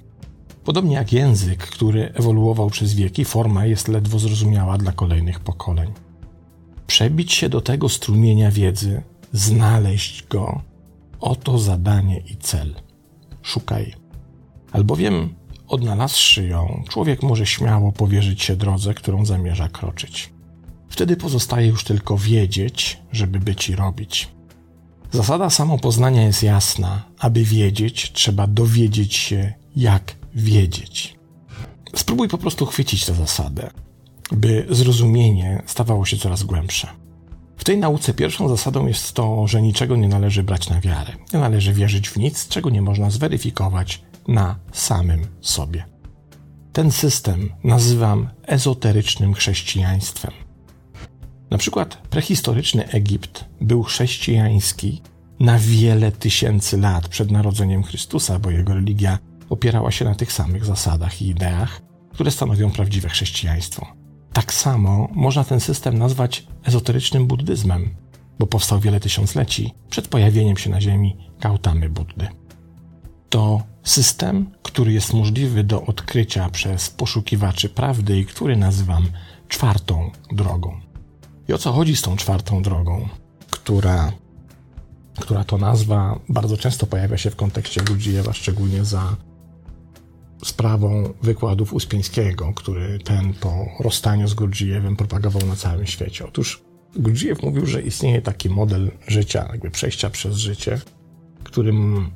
Podobnie 0.64 0.94
jak 0.94 1.12
język, 1.12 1.58
który 1.58 2.12
ewoluował 2.14 2.70
przez 2.70 2.94
wieki, 2.94 3.24
forma 3.24 3.66
jest 3.66 3.88
ledwo 3.88 4.18
zrozumiała 4.18 4.78
dla 4.78 4.92
kolejnych 4.92 5.40
pokoleń. 5.40 5.92
Przebić 6.86 7.32
się 7.32 7.48
do 7.48 7.60
tego 7.60 7.88
strumienia 7.88 8.50
wiedzy, 8.50 9.02
znaleźć 9.32 10.26
go, 10.26 10.60
oto 11.20 11.58
zadanie 11.58 12.18
i 12.18 12.36
cel. 12.36 12.74
Szukaj. 13.42 13.94
Albowiem, 14.72 15.34
odnalazłszy 15.68 16.46
ją, 16.46 16.82
człowiek 16.88 17.22
może 17.22 17.46
śmiało 17.46 17.92
powierzyć 17.92 18.42
się 18.42 18.56
drodze, 18.56 18.94
którą 18.94 19.24
zamierza 19.24 19.68
kroczyć. 19.68 20.35
Wtedy 20.88 21.16
pozostaje 21.16 21.66
już 21.66 21.84
tylko 21.84 22.18
wiedzieć, 22.18 22.98
żeby 23.12 23.38
być 23.38 23.68
i 23.68 23.76
robić. 23.76 24.28
Zasada 25.12 25.50
samopoznania 25.50 26.22
jest 26.22 26.42
jasna. 26.42 27.02
Aby 27.18 27.44
wiedzieć, 27.44 28.12
trzeba 28.12 28.46
dowiedzieć 28.46 29.14
się, 29.14 29.54
jak 29.76 30.16
wiedzieć. 30.34 31.16
Spróbuj 31.94 32.28
po 32.28 32.38
prostu 32.38 32.66
chwycić 32.66 33.04
tę 33.04 33.14
zasadę, 33.14 33.70
by 34.32 34.66
zrozumienie 34.70 35.62
stawało 35.66 36.04
się 36.04 36.16
coraz 36.16 36.42
głębsze. 36.42 36.88
W 37.56 37.64
tej 37.64 37.78
nauce 37.78 38.14
pierwszą 38.14 38.48
zasadą 38.48 38.86
jest 38.86 39.12
to, 39.12 39.46
że 39.46 39.62
niczego 39.62 39.96
nie 39.96 40.08
należy 40.08 40.42
brać 40.42 40.68
na 40.68 40.80
wiarę. 40.80 41.12
Nie 41.32 41.40
należy 41.40 41.72
wierzyć 41.72 42.08
w 42.08 42.16
nic, 42.16 42.48
czego 42.48 42.70
nie 42.70 42.82
można 42.82 43.10
zweryfikować 43.10 44.02
na 44.28 44.58
samym 44.72 45.26
sobie. 45.40 45.84
Ten 46.72 46.92
system 46.92 47.52
nazywam 47.64 48.28
ezoterycznym 48.46 49.34
chrześcijaństwem. 49.34 50.45
Na 51.50 51.58
przykład 51.58 51.96
prehistoryczny 51.96 52.88
Egipt 52.88 53.44
był 53.60 53.82
chrześcijański 53.82 55.02
na 55.40 55.58
wiele 55.58 56.12
tysięcy 56.12 56.78
lat 56.78 57.08
przed 57.08 57.30
narodzeniem 57.30 57.82
Chrystusa, 57.82 58.38
bo 58.38 58.50
jego 58.50 58.74
religia 58.74 59.18
opierała 59.50 59.90
się 59.90 60.04
na 60.04 60.14
tych 60.14 60.32
samych 60.32 60.64
zasadach 60.64 61.22
i 61.22 61.28
ideach, 61.28 61.82
które 62.12 62.30
stanowią 62.30 62.70
prawdziwe 62.70 63.08
chrześcijaństwo. 63.08 63.86
Tak 64.32 64.52
samo 64.52 65.08
można 65.12 65.44
ten 65.44 65.60
system 65.60 65.98
nazwać 65.98 66.46
ezoterycznym 66.64 67.26
buddyzmem, 67.26 67.94
bo 68.38 68.46
powstał 68.46 68.80
wiele 68.80 69.00
tysiącleci 69.00 69.74
przed 69.90 70.08
pojawieniem 70.08 70.56
się 70.56 70.70
na 70.70 70.80
Ziemi 70.80 71.16
Gautamy 71.40 71.88
Buddy. 71.88 72.28
To 73.28 73.62
system, 73.82 74.50
który 74.62 74.92
jest 74.92 75.14
możliwy 75.14 75.64
do 75.64 75.82
odkrycia 75.82 76.50
przez 76.50 76.90
poszukiwaczy 76.90 77.68
prawdy 77.68 78.18
i 78.18 78.26
który 78.26 78.56
nazywam 78.56 79.06
czwartą 79.48 80.10
drogą. 80.32 80.85
I 81.48 81.52
o 81.52 81.58
co 81.58 81.72
chodzi 81.72 81.96
z 81.96 82.02
tą 82.02 82.16
czwartą 82.16 82.62
drogą, 82.62 83.08
która, 83.50 84.12
która 85.20 85.44
to 85.44 85.58
nazwa 85.58 86.18
bardzo 86.28 86.56
często 86.56 86.86
pojawia 86.86 87.16
się 87.16 87.30
w 87.30 87.36
kontekście 87.36 87.80
Gudzijewa, 87.80 88.32
szczególnie 88.32 88.84
za 88.84 89.16
sprawą 90.44 91.14
wykładów 91.22 91.72
Uspieńskiego, 91.72 92.52
który 92.52 92.98
ten 92.98 93.34
po 93.34 93.66
rozstaniu 93.80 94.28
z 94.28 94.34
Gurdjijewem 94.34 94.96
propagował 94.96 95.46
na 95.46 95.56
całym 95.56 95.86
świecie. 95.86 96.26
Otóż 96.26 96.62
Gurdjijew 96.96 97.42
mówił, 97.42 97.66
że 97.66 97.82
istnieje 97.82 98.22
taki 98.22 98.50
model 98.50 98.90
życia, 99.08 99.48
jakby 99.52 99.70
przejścia 99.70 100.10
przez 100.10 100.36
życie, 100.36 100.80
którym 101.44 102.10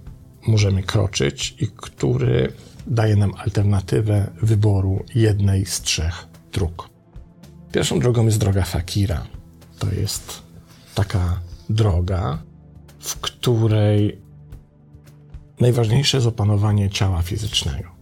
możemy 0.47 0.83
kroczyć 0.83 1.55
i 1.59 1.69
który 1.69 2.53
daje 2.87 3.17
nam 3.17 3.35
alternatywę 3.35 4.31
wyboru 4.43 5.05
jednej 5.15 5.67
z 5.67 5.81
trzech 5.81 6.27
dróg. 6.53 6.90
Pierwszą 7.73 7.99
drogą 7.99 8.25
jest 8.25 8.39
droga 8.39 8.63
fakira. 8.63 9.27
To 9.79 9.87
jest 9.93 10.43
taka 10.95 11.41
droga, 11.69 12.43
w 12.99 13.17
której 13.21 14.21
najważniejsze 15.61 16.17
jest 16.17 16.27
opanowanie 16.27 16.91
ciała 16.91 17.23
fizycznego 17.23 18.01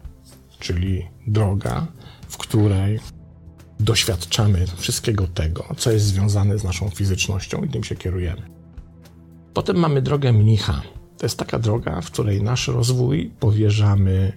czyli 0.59 1.09
droga, 1.27 1.87
w 2.29 2.37
której 2.37 3.01
doświadczamy 3.81 4.67
wszystkiego 4.77 5.27
tego, 5.27 5.67
co 5.77 5.91
jest 5.91 6.07
związane 6.07 6.59
z 6.59 6.65
naszą 6.65 6.89
fizycznością 6.89 7.65
i 7.65 7.69
tym 7.69 7.85
się 7.85 7.97
kierujemy. 7.97 8.43
Potem 9.55 9.77
mamy 9.77 10.03
drogę 10.03 10.33
mnicha. 10.33 10.83
To 11.19 11.27
jest 11.27 11.39
taka 11.39 11.59
droga, 11.59 12.01
w 12.01 12.07
której 12.07 12.43
nasz 12.43 12.69
rozwój 12.69 13.31
powierzamy 13.41 14.33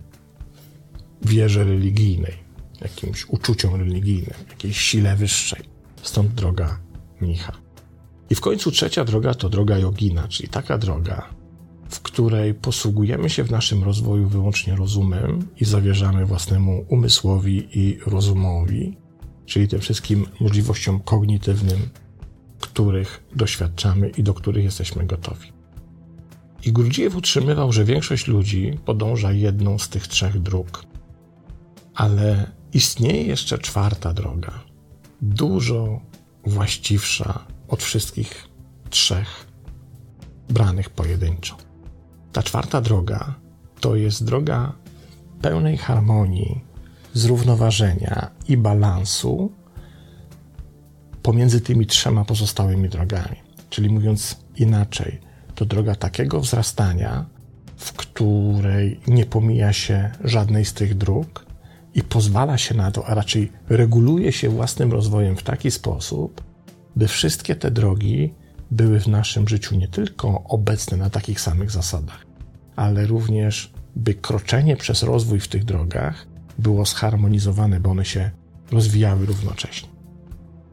wierze 1.21 1.63
religijnej, 1.63 2.33
jakimś 2.81 3.25
uczuciom 3.25 3.75
religijnym, 3.75 4.35
jakiejś 4.50 4.81
sile 4.81 5.15
wyższej. 5.15 5.63
Stąd 6.01 6.33
droga 6.33 6.79
mnicha. 7.21 7.53
I 8.29 8.35
w 8.35 8.41
końcu 8.41 8.71
trzecia 8.71 9.05
droga 9.05 9.33
to 9.33 9.50
droga 9.50 9.77
jogina, 9.77 10.27
czyli 10.27 10.50
taka 10.50 10.77
droga, 10.77 11.29
w 11.89 12.00
której 12.00 12.53
posługujemy 12.53 13.29
się 13.29 13.43
w 13.43 13.51
naszym 13.51 13.83
rozwoju 13.83 14.29
wyłącznie 14.29 14.75
rozumem 14.75 15.47
i 15.59 15.65
zawierzamy 15.65 16.25
własnemu 16.25 16.85
umysłowi 16.89 17.67
i 17.73 17.97
rozumowi, 18.05 18.97
czyli 19.45 19.67
tym 19.67 19.79
wszystkim 19.79 20.25
możliwościom 20.39 21.00
kognitywnym, 21.00 21.89
których 22.59 23.23
doświadczamy 23.35 24.09
i 24.09 24.23
do 24.23 24.33
których 24.33 24.63
jesteśmy 24.63 25.05
gotowi. 25.05 25.51
I 26.65 26.71
Gurdziew 26.71 27.15
utrzymywał, 27.15 27.71
że 27.71 27.85
większość 27.85 28.27
ludzi 28.27 28.79
podąża 28.85 29.31
jedną 29.31 29.79
z 29.79 29.89
tych 29.89 30.07
trzech 30.07 30.39
dróg, 30.39 30.85
ale 31.95 32.51
istnieje 32.73 33.23
jeszcze 33.23 33.57
czwarta 33.57 34.13
droga, 34.13 34.63
dużo 35.21 36.01
właściwsza 36.45 37.45
od 37.67 37.83
wszystkich 37.83 38.47
trzech 38.89 39.47
branych 40.49 40.89
pojedynczo. 40.89 41.57
Ta 42.31 42.43
czwarta 42.43 42.81
droga 42.81 43.35
to 43.79 43.95
jest 43.95 44.25
droga 44.25 44.73
pełnej 45.41 45.77
harmonii, 45.77 46.61
zrównoważenia 47.13 48.31
i 48.47 48.57
balansu 48.57 49.51
pomiędzy 51.23 51.61
tymi 51.61 51.85
trzema 51.85 52.25
pozostałymi 52.25 52.89
drogami. 52.89 53.35
Czyli 53.69 53.89
mówiąc 53.89 54.37
inaczej, 54.55 55.19
to 55.55 55.65
droga 55.65 55.95
takiego 55.95 56.39
wzrastania, 56.39 57.25
w 57.77 57.93
której 57.93 58.99
nie 59.07 59.25
pomija 59.25 59.73
się 59.73 60.11
żadnej 60.23 60.65
z 60.65 60.73
tych 60.73 60.97
dróg 60.97 61.50
i 61.95 62.03
pozwala 62.03 62.57
się 62.57 62.75
na 62.75 62.91
to, 62.91 63.07
a 63.07 63.13
raczej 63.13 63.51
reguluje 63.69 64.31
się 64.31 64.50
własnym 64.50 64.91
rozwojem 64.91 65.38
w 65.38 65.43
taki 65.43 65.71
sposób, 65.71 66.43
by 66.95 67.07
wszystkie 67.07 67.55
te 67.55 67.71
drogi 67.71 68.33
były 68.71 69.00
w 69.00 69.07
naszym 69.07 69.48
życiu 69.48 69.75
nie 69.75 69.88
tylko 69.88 70.43
obecne 70.43 70.98
na 70.98 71.10
takich 71.10 71.41
samych 71.41 71.71
zasadach, 71.71 72.25
ale 72.75 73.05
również 73.05 73.74
by 73.95 74.13
kroczenie 74.13 74.77
przez 74.77 75.03
rozwój 75.03 75.39
w 75.39 75.48
tych 75.48 75.65
drogach 75.65 76.27
było 76.60 76.86
zharmonizowane, 76.86 77.79
bo 77.79 77.89
one 77.89 78.05
się 78.05 78.31
rozwijały 78.71 79.25
równocześnie. 79.25 79.89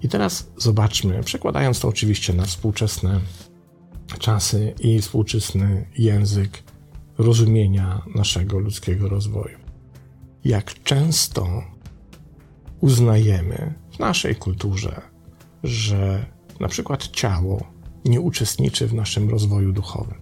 I 0.02 0.08
teraz 0.08 0.50
zobaczmy, 0.56 1.22
przekładając 1.22 1.80
to 1.80 1.88
oczywiście 1.88 2.32
na 2.32 2.44
współczesne 2.44 3.20
czasy 4.18 4.74
i 4.80 5.00
współczesny 5.00 5.86
język 5.98 6.62
rozumienia 7.18 8.02
naszego 8.14 8.58
ludzkiego 8.58 9.08
rozwoju. 9.08 9.57
Jak 10.48 10.82
często 10.82 11.62
uznajemy 12.80 13.74
w 13.90 13.98
naszej 13.98 14.36
kulturze, 14.36 15.00
że 15.64 16.26
na 16.60 16.68
przykład 16.68 17.08
ciało 17.08 17.60
nie 18.04 18.20
uczestniczy 18.20 18.86
w 18.86 18.94
naszym 18.94 19.30
rozwoju 19.30 19.72
duchowym. 19.72 20.20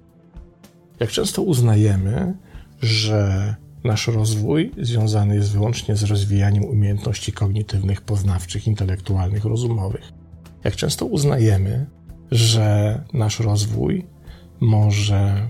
Jak 1.01 1.11
często 1.11 1.43
uznajemy, 1.43 2.35
że 2.83 3.55
nasz 3.85 4.07
rozwój 4.07 4.73
związany 4.83 5.35
jest 5.35 5.53
wyłącznie 5.53 5.97
z 5.97 6.03
rozwijaniem 6.03 6.65
umiejętności 6.65 7.33
kognitywnych, 7.33 8.01
poznawczych, 8.01 8.67
intelektualnych, 8.67 9.45
rozumowych. 9.45 10.13
Jak 10.65 10.77
często 10.77 11.07
uznajemy, 11.07 11.87
że 12.31 13.05
nasz 13.13 13.41
rozwój 13.41 14.07
może 14.61 15.49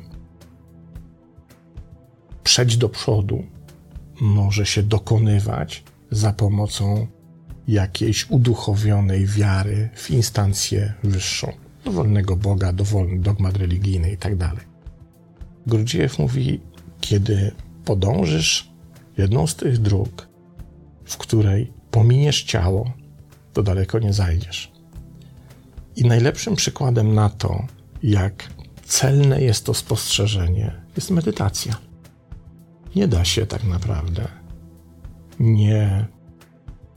przejść 2.45 2.77
do 2.77 2.89
przodu, 2.89 3.56
może 4.21 4.67
się 4.67 4.83
dokonywać 4.83 5.85
za 6.11 6.33
pomocą 6.33 7.07
jakiejś 7.69 8.31
uduchowionej 8.31 9.27
wiary 9.27 9.89
w 9.95 10.11
instancję 10.11 10.95
wyższą, 11.03 11.53
dowolnego 11.85 12.37
Boga, 12.37 12.73
dowolny 12.73 13.19
dogmat 13.19 13.57
religijny 13.57 14.11
itd. 14.11 14.39
Tak 14.39 14.67
Grudziew 15.67 16.19
mówi, 16.19 16.61
kiedy 17.01 17.53
podążysz 17.85 18.71
jedną 19.19 19.47
z 19.47 19.57
tych 19.57 19.79
dróg, 19.79 20.29
w 21.05 21.17
której 21.17 21.73
pominiesz 21.91 22.43
ciało, 22.43 22.93
to 23.53 23.63
daleko 23.63 23.99
nie 23.99 24.13
zajdziesz. 24.13 24.73
I 25.97 26.05
najlepszym 26.05 26.57
przykładem 26.57 27.15
na 27.15 27.29
to, 27.29 27.67
jak 28.03 28.51
celne 28.85 29.43
jest 29.43 29.67
to 29.67 29.75
spostrzeżenie, 29.75 30.73
jest 30.97 31.11
medytacja. 31.11 31.86
Nie 32.97 33.09
da 33.09 33.25
się 33.25 33.47
tak 33.47 33.65
naprawdę 33.65 34.29
nie 35.41 36.07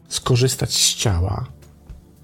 skorzystać 0.07 0.73
z 0.73 0.95
ciała, 0.95 1.45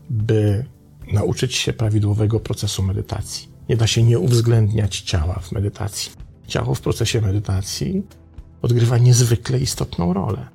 by 0.09 0.65
nauczyć 1.13 1.55
się 1.55 1.73
prawidłowego 1.73 2.39
procesu 2.39 2.83
medytacji. 2.83 3.49
Nie 3.69 3.77
da 3.77 3.87
się 3.87 4.03
nie 4.03 4.19
uwzględniać 4.19 5.01
ciała 5.01 5.39
w 5.39 5.51
medytacji. 5.51 6.11
Ciało 6.47 6.75
w 6.75 6.81
procesie 6.81 7.21
medytacji 7.21 8.03
odgrywa 8.61 8.97
niezwykle 8.97 9.59
istotną 9.59 10.13
rolę. 10.13 10.47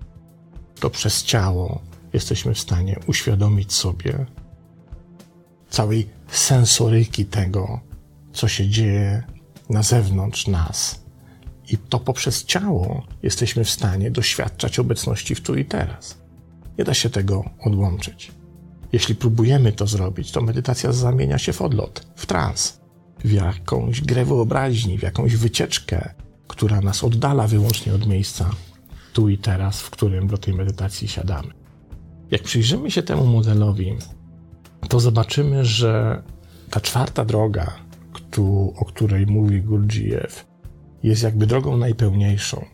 To 0.81 0.91
przez 0.91 1.25
ciało 1.25 1.83
jesteśmy 2.13 2.55
w 2.55 2.61
stanie 2.61 3.01
uświadomić 3.07 3.73
sobie 3.73 4.27
całej 5.71 6.09
sensoryki 6.29 7.25
tego, 7.25 7.81
co 8.33 8.49
się 8.49 8.69
dzieje 8.69 9.23
na 9.71 9.83
zewnątrz 9.83 10.47
nas. 10.47 11.01
I 11.71 11.79
to 11.79 12.01
poprzez 12.01 12.45
ciało 12.45 13.03
jesteśmy 13.23 13.65
w 13.65 13.71
stanie 13.71 14.11
doświadczać 14.11 14.79
obecności 14.79 15.35
w 15.35 15.41
tu 15.41 15.55
i 15.55 15.65
teraz. 15.65 16.19
Nie 16.79 16.85
da 16.85 16.95
się 16.95 17.11
tego 17.11 17.45
odłączyć. 17.61 18.33
Jeśli 18.93 19.15
próbujemy 19.15 19.73
to 19.73 19.87
zrobić, 19.87 20.33
to 20.33 20.41
medytacja 20.41 20.93
zamienia 20.93 21.39
się 21.39 21.53
w 21.53 21.63
odlot, 21.63 22.07
w 22.17 22.27
trans 22.27 22.81
w 23.25 23.33
jakąś 23.33 24.01
grę 24.01 24.25
wyobraźni, 24.25 24.99
w 24.99 25.03
jakąś 25.03 25.37
wycieczkę, 25.37 26.15
która 26.49 26.81
nas 26.81 27.05
oddala 27.05 27.47
wyłącznie 27.47 27.95
od 27.95 28.07
miejsca 28.07 28.51
tu 29.13 29.29
i 29.29 29.39
teraz, 29.39 29.81
w 29.81 29.91
którym 29.91 30.27
do 30.27 30.39
tej 30.39 30.55
medytacji 30.55 31.09
siadamy. 31.09 31.49
Jak 32.31 32.43
przyjrzymy 32.43 32.91
się 32.91 33.03
temu 33.03 33.27
modelowi, 33.27 33.97
to 34.89 35.01
zobaczymy, 35.01 35.65
że 35.65 36.23
ta 36.71 36.81
czwarta 36.81 37.25
droga, 37.25 37.77
o 38.77 38.85
której 38.85 39.27
mówi 39.27 39.63
Gurdjieff, 39.63 40.50
jest 41.03 41.23
jakby 41.23 41.47
drogą 41.47 41.77
najpełniejszą. 41.77 42.65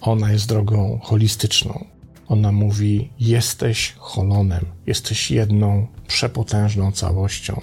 Ona 0.00 0.32
jest 0.32 0.48
drogą 0.48 0.98
holistyczną. 1.02 1.84
Ona 2.28 2.52
mówi: 2.52 3.10
Jesteś 3.20 3.94
holonem, 3.98 4.66
jesteś 4.86 5.30
jedną 5.30 5.86
przepotężną 6.06 6.92
całością 6.92 7.60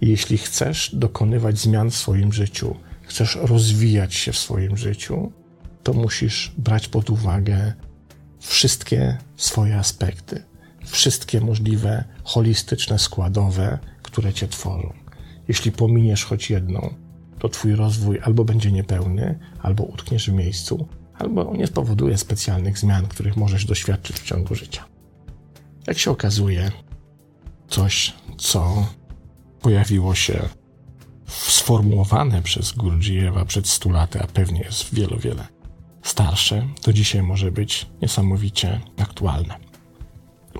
I 0.00 0.08
jeśli 0.08 0.38
chcesz 0.38 0.94
dokonywać 0.94 1.58
zmian 1.58 1.90
w 1.90 1.96
swoim 1.96 2.32
życiu, 2.32 2.76
chcesz 3.02 3.38
rozwijać 3.42 4.14
się 4.14 4.32
w 4.32 4.38
swoim 4.38 4.76
życiu, 4.76 5.32
to 5.82 5.92
musisz 5.92 6.52
brać 6.58 6.88
pod 6.88 7.10
uwagę 7.10 7.72
wszystkie 8.40 9.18
swoje 9.36 9.78
aspekty, 9.78 10.42
wszystkie 10.84 11.40
możliwe 11.40 12.04
holistyczne 12.24 12.98
składowe, 12.98 13.78
które 14.02 14.32
cię 14.32 14.48
tworzą. 14.48 14.92
Jeśli 15.48 15.72
pominiesz 15.72 16.24
choć 16.24 16.50
jedną, 16.50 16.94
to 17.46 17.50
twój 17.50 17.74
rozwój 17.74 18.20
albo 18.22 18.44
będzie 18.44 18.72
niepełny, 18.72 19.38
albo 19.62 19.84
utkniesz 19.84 20.30
w 20.30 20.32
miejscu, 20.32 20.88
albo 21.18 21.56
nie 21.56 21.66
spowoduje 21.66 22.18
specjalnych 22.18 22.78
zmian, 22.78 23.06
których 23.06 23.36
możesz 23.36 23.64
doświadczyć 23.64 24.16
w 24.16 24.24
ciągu 24.24 24.54
życia. 24.54 24.84
Jak 25.86 25.98
się 25.98 26.10
okazuje, 26.10 26.72
coś, 27.68 28.14
co 28.38 28.86
pojawiło 29.60 30.14
się 30.14 30.48
sformułowane 31.26 32.42
przez 32.42 32.72
Gurdjieffa 32.72 33.44
przed 33.44 33.68
100 33.68 33.90
laty, 33.90 34.22
a 34.22 34.26
pewnie 34.26 34.60
jest 34.60 34.94
wiele, 34.94 35.16
wiele 35.16 35.46
starsze, 36.02 36.68
to 36.82 36.92
dzisiaj 36.92 37.22
może 37.22 37.52
być 37.52 37.86
niesamowicie 38.02 38.80
aktualne. 38.98 39.54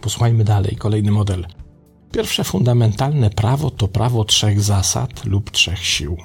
Posłuchajmy 0.03 0.45
dalej. 0.45 0.77
Kolejny 0.77 1.11
model. 1.11 1.47
Pierwsze 2.13 2.45
fundamentalne 2.45 3.31
prawo 3.31 3.71
to 3.71 3.89
prawo 3.89 4.25
trzech 4.25 4.61
zasad 4.61 5.25
lub 5.25 5.51
trzech 5.51 5.85
sił, 5.85 6.17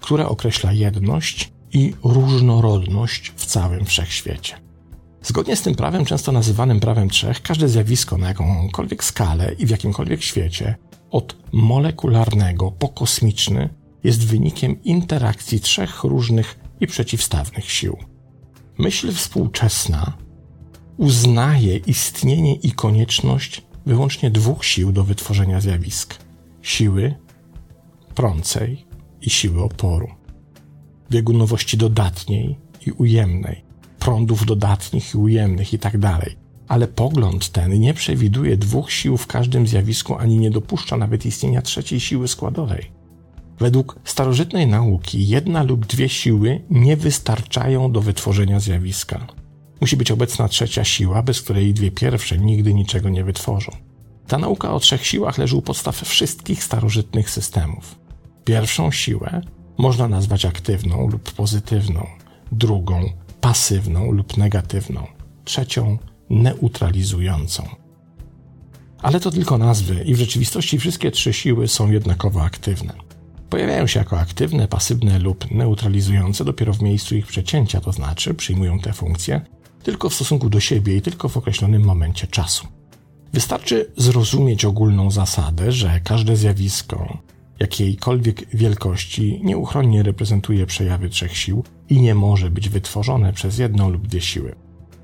które 0.00 0.28
określa 0.28 0.72
jedność 0.72 1.52
i 1.72 1.94
różnorodność 2.04 3.32
w 3.36 3.46
całym 3.46 3.84
wszechświecie. 3.84 4.54
Zgodnie 5.22 5.56
z 5.56 5.62
tym 5.62 5.74
prawem, 5.74 6.04
często 6.04 6.32
nazywanym 6.32 6.80
prawem 6.80 7.08
trzech, 7.08 7.42
każde 7.42 7.68
zjawisko 7.68 8.18
na 8.18 8.28
jakąkolwiek 8.28 9.04
skalę 9.04 9.52
i 9.58 9.66
w 9.66 9.70
jakimkolwiek 9.70 10.22
świecie, 10.22 10.74
od 11.10 11.36
molekularnego 11.52 12.70
po 12.70 12.88
kosmiczny, 12.88 13.68
jest 14.04 14.26
wynikiem 14.26 14.82
interakcji 14.82 15.60
trzech 15.60 16.04
różnych 16.04 16.58
i 16.80 16.86
przeciwstawnych 16.86 17.70
sił. 17.70 17.96
Myśl 18.78 19.12
współczesna 19.12 20.12
uznaje 20.96 21.76
istnienie 21.76 22.54
i 22.54 22.72
konieczność 22.72 23.62
wyłącznie 23.86 24.30
dwóch 24.30 24.64
sił 24.64 24.92
do 24.92 25.04
wytworzenia 25.04 25.60
zjawisk: 25.60 26.18
siły 26.62 27.14
prącej 28.14 28.86
i 29.22 29.30
siły 29.30 29.62
oporu. 29.62 30.08
Biegunowości 31.10 31.76
dodatniej 31.76 32.58
i 32.86 32.90
ujemnej, 32.90 33.64
prądów 33.98 34.46
dodatnich 34.46 35.14
i 35.14 35.18
ujemnych 35.18 35.72
itd. 35.72 35.98
Tak 36.00 36.30
Ale 36.68 36.88
pogląd 36.88 37.50
ten 37.50 37.80
nie 37.80 37.94
przewiduje 37.94 38.56
dwóch 38.56 38.92
sił 38.92 39.16
w 39.16 39.26
każdym 39.26 39.66
zjawisku 39.66 40.14
ani 40.14 40.38
nie 40.38 40.50
dopuszcza 40.50 40.96
nawet 40.96 41.26
istnienia 41.26 41.62
trzeciej 41.62 42.00
siły 42.00 42.28
składowej. 42.28 42.90
Według 43.58 44.00
starożytnej 44.04 44.66
nauki 44.66 45.28
jedna 45.28 45.62
lub 45.62 45.86
dwie 45.86 46.08
siły 46.08 46.62
nie 46.70 46.96
wystarczają 46.96 47.92
do 47.92 48.00
wytworzenia 48.00 48.60
zjawiska. 48.60 49.26
Musi 49.80 49.96
być 49.96 50.10
obecna 50.10 50.48
trzecia 50.48 50.84
siła, 50.84 51.22
bez 51.22 51.42
której 51.42 51.74
dwie 51.74 51.90
pierwsze 51.90 52.38
nigdy 52.38 52.74
niczego 52.74 53.08
nie 53.08 53.24
wytworzą. 53.24 53.72
Ta 54.26 54.38
nauka 54.38 54.72
o 54.72 54.80
trzech 54.80 55.06
siłach 55.06 55.38
leży 55.38 55.56
u 55.56 55.62
podstaw 55.62 55.96
wszystkich 55.96 56.64
starożytnych 56.64 57.30
systemów. 57.30 57.99
Pierwszą 58.44 58.90
siłę 58.90 59.40
można 59.78 60.08
nazwać 60.08 60.44
aktywną 60.44 61.08
lub 61.08 61.32
pozytywną, 61.32 62.06
drugą 62.52 63.12
pasywną 63.40 64.12
lub 64.12 64.36
negatywną, 64.36 65.06
trzecią 65.44 65.98
neutralizującą. 66.30 67.68
Ale 69.02 69.20
to 69.20 69.30
tylko 69.30 69.58
nazwy 69.58 70.04
i 70.04 70.14
w 70.14 70.18
rzeczywistości 70.18 70.78
wszystkie 70.78 71.10
trzy 71.10 71.32
siły 71.32 71.68
są 71.68 71.90
jednakowo 71.90 72.42
aktywne. 72.42 72.92
Pojawiają 73.50 73.86
się 73.86 73.98
jako 73.98 74.20
aktywne, 74.20 74.68
pasywne 74.68 75.18
lub 75.18 75.50
neutralizujące 75.50 76.44
dopiero 76.44 76.72
w 76.72 76.82
miejscu 76.82 77.16
ich 77.16 77.26
przecięcia, 77.26 77.80
to 77.80 77.92
znaczy 77.92 78.34
przyjmują 78.34 78.78
te 78.78 78.92
funkcje 78.92 79.40
tylko 79.82 80.08
w 80.08 80.14
stosunku 80.14 80.50
do 80.50 80.60
siebie 80.60 80.96
i 80.96 81.02
tylko 81.02 81.28
w 81.28 81.36
określonym 81.36 81.82
momencie 81.82 82.26
czasu. 82.26 82.66
Wystarczy 83.32 83.92
zrozumieć 83.96 84.64
ogólną 84.64 85.10
zasadę, 85.10 85.72
że 85.72 86.00
każde 86.04 86.36
zjawisko 86.36 87.18
jakiejkolwiek 87.60 88.56
wielkości 88.56 89.40
nieuchronnie 89.44 90.02
reprezentuje 90.02 90.66
przejawy 90.66 91.08
trzech 91.08 91.36
sił 91.36 91.64
i 91.88 92.00
nie 92.00 92.14
może 92.14 92.50
być 92.50 92.68
wytworzone 92.68 93.32
przez 93.32 93.58
jedną 93.58 93.90
lub 93.90 94.06
dwie 94.06 94.20
siły. 94.20 94.54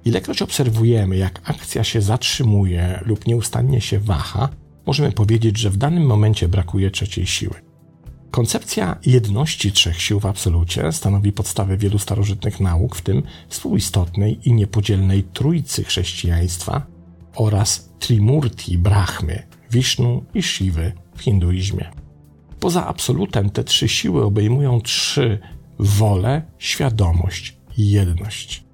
Ilekroć 0.04 0.42
obserwujemy, 0.42 1.16
jak 1.16 1.40
akcja 1.44 1.84
się 1.84 2.00
zatrzymuje 2.00 3.00
lub 3.06 3.26
nieustannie 3.26 3.80
się 3.80 3.98
waha, 3.98 4.48
możemy 4.86 5.12
powiedzieć, 5.12 5.58
że 5.58 5.70
w 5.70 5.76
danym 5.76 6.06
momencie 6.06 6.48
brakuje 6.48 6.90
trzeciej 6.90 7.26
siły. 7.26 7.54
Koncepcja 8.30 8.98
jedności 9.06 9.72
trzech 9.72 10.02
sił 10.02 10.20
w 10.20 10.26
absolucie 10.26 10.92
stanowi 10.92 11.32
podstawę 11.32 11.76
wielu 11.76 11.98
starożytnych 11.98 12.60
nauk, 12.60 12.96
w 12.96 13.00
tym 13.00 13.22
współistotnej 13.48 14.48
i 14.48 14.52
niepodzielnej 14.52 15.22
trójcy 15.22 15.84
chrześcijaństwa 15.84 16.86
oraz 17.36 17.90
Trimurti 17.98 18.78
Brahmy, 18.78 19.46
Wisznu 19.70 20.24
i 20.34 20.42
Shivy 20.42 20.92
w 21.16 21.22
hinduizmie. 21.22 22.05
Poza 22.60 22.86
absolutem 22.86 23.50
te 23.50 23.64
trzy 23.64 23.88
siły 23.88 24.24
obejmują 24.24 24.80
trzy 24.80 25.38
wolę, 25.78 26.42
świadomość 26.58 27.56
i 27.76 27.90
jedność. 27.90 28.64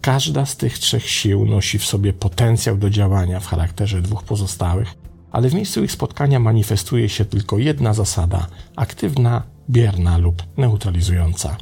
Każda 0.00 0.46
z 0.46 0.56
tych 0.56 0.78
trzech 0.78 1.10
sił 1.10 1.46
nosi 1.46 1.78
w 1.78 1.84
sobie 1.84 2.12
potencjał 2.12 2.76
do 2.76 2.90
działania 2.90 3.40
w 3.40 3.46
charakterze 3.46 4.02
dwóch 4.02 4.22
pozostałych, 4.22 4.94
ale 5.32 5.48
w 5.48 5.54
miejscu 5.54 5.84
ich 5.84 5.92
spotkania 5.92 6.40
manifestuje 6.40 7.08
się 7.08 7.24
tylko 7.24 7.58
jedna 7.58 7.94
zasada 7.94 8.46
aktywna, 8.76 9.42
bierna 9.70 10.18
lub 10.18 10.42
neutralizująca. 10.56 11.56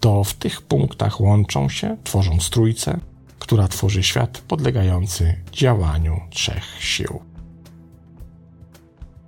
To 0.00 0.24
w 0.24 0.34
tych 0.34 0.62
punktach 0.62 1.20
łączą 1.20 1.68
się, 1.68 1.96
tworzą 2.04 2.38
trójcę, 2.50 3.00
która 3.38 3.68
tworzy 3.68 4.02
świat 4.02 4.42
podlegający 4.48 5.34
działaniu 5.52 6.20
trzech 6.30 6.64
sił. 6.78 7.20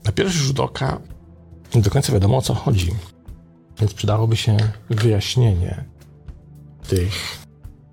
Na 0.05 0.13
pierwszy 0.13 0.39
rzut 0.39 0.61
oka 0.61 1.01
nie 1.77 1.83
do 1.83 1.91
końca 1.91 2.13
wiadomo 2.13 2.37
o 2.37 2.43
co 2.43 2.55
chodzi, 2.55 2.91
więc 3.81 3.95
przydałoby 3.95 4.37
się 4.37 4.57
wyjaśnienie 4.91 5.85
tych 6.89 7.39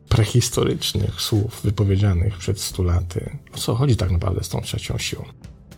prehistorycznych 0.10 1.22
słów 1.22 1.62
wypowiedzianych 1.63 2.38
przed 2.38 2.62
stu 2.62 2.84
laty. 2.84 3.38
O 3.54 3.58
co 3.58 3.76
chodzi 3.76 3.96
tak 3.96 4.12
naprawdę 4.12 4.43
z 4.43 4.50
tą 4.50 4.62
trzecią 4.62 4.98
siłą? 4.98 5.26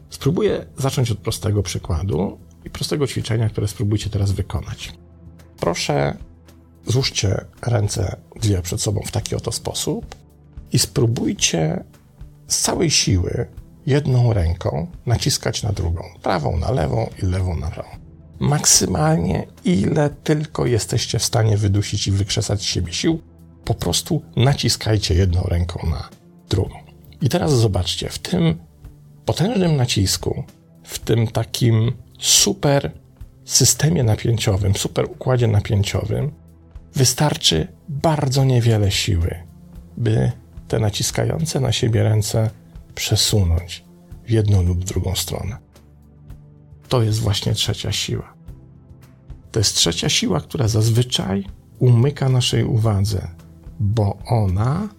Spróbuję 0.09 0.65
zacząć 0.77 1.11
od 1.11 1.19
prostego 1.19 1.63
przykładu 1.63 2.39
i 2.65 2.69
prostego 2.69 3.07
ćwiczenia, 3.07 3.49
które 3.49 3.67
spróbujcie 3.67 4.09
teraz 4.09 4.31
wykonać. 4.31 4.93
Proszę, 5.59 6.17
złóżcie 6.87 7.45
ręce 7.61 8.15
dwie 8.41 8.61
przed 8.61 8.81
sobą 8.81 9.01
w 9.05 9.11
taki 9.11 9.35
oto 9.35 9.51
sposób 9.51 10.15
i 10.71 10.79
spróbujcie 10.79 11.83
z 12.47 12.59
całej 12.59 12.91
siły 12.91 13.47
jedną 13.85 14.33
ręką 14.33 14.87
naciskać 15.05 15.63
na 15.63 15.71
drugą, 15.71 16.03
prawą 16.21 16.57
na 16.57 16.71
lewą 16.71 17.09
i 17.23 17.25
lewą 17.25 17.55
na 17.55 17.67
prawą. 17.67 17.89
Maksymalnie 18.39 19.47
ile 19.63 20.09
tylko 20.09 20.65
jesteście 20.65 21.19
w 21.19 21.23
stanie 21.23 21.57
wydusić 21.57 22.07
i 22.07 22.11
wykrzesać 22.11 22.61
z 22.61 22.65
siebie 22.65 22.93
sił, 22.93 23.21
po 23.65 23.73
prostu 23.73 24.21
naciskajcie 24.35 25.15
jedną 25.15 25.41
ręką 25.41 25.89
na 25.89 26.09
drugą. 26.49 26.75
I 27.21 27.29
teraz 27.29 27.53
zobaczcie, 27.53 28.09
w 28.09 28.19
tym 28.19 28.55
potężnym 29.25 29.75
nacisku, 29.75 30.43
w 30.83 30.99
tym 30.99 31.27
takim 31.27 31.91
super 32.19 32.91
systemie 33.45 34.03
napięciowym, 34.03 34.75
super 34.75 35.05
układzie 35.05 35.47
napięciowym, 35.47 36.31
wystarczy 36.95 37.67
bardzo 37.89 38.43
niewiele 38.43 38.91
siły, 38.91 39.35
by 39.97 40.31
te 40.67 40.79
naciskające 40.79 41.59
na 41.59 41.71
siebie 41.71 42.03
ręce 42.03 42.49
przesunąć 42.95 43.83
w 44.25 44.31
jedną 44.31 44.63
lub 44.63 44.83
drugą 44.83 45.15
stronę. 45.15 45.57
To 46.89 47.01
jest 47.01 47.19
właśnie 47.19 47.53
trzecia 47.53 47.91
siła. 47.91 48.33
To 49.51 49.59
jest 49.59 49.75
trzecia 49.75 50.09
siła, 50.09 50.41
która 50.41 50.67
zazwyczaj 50.67 51.45
umyka 51.79 52.29
naszej 52.29 52.63
uwadze, 52.63 53.27
bo 53.79 54.17
ona 54.25 54.89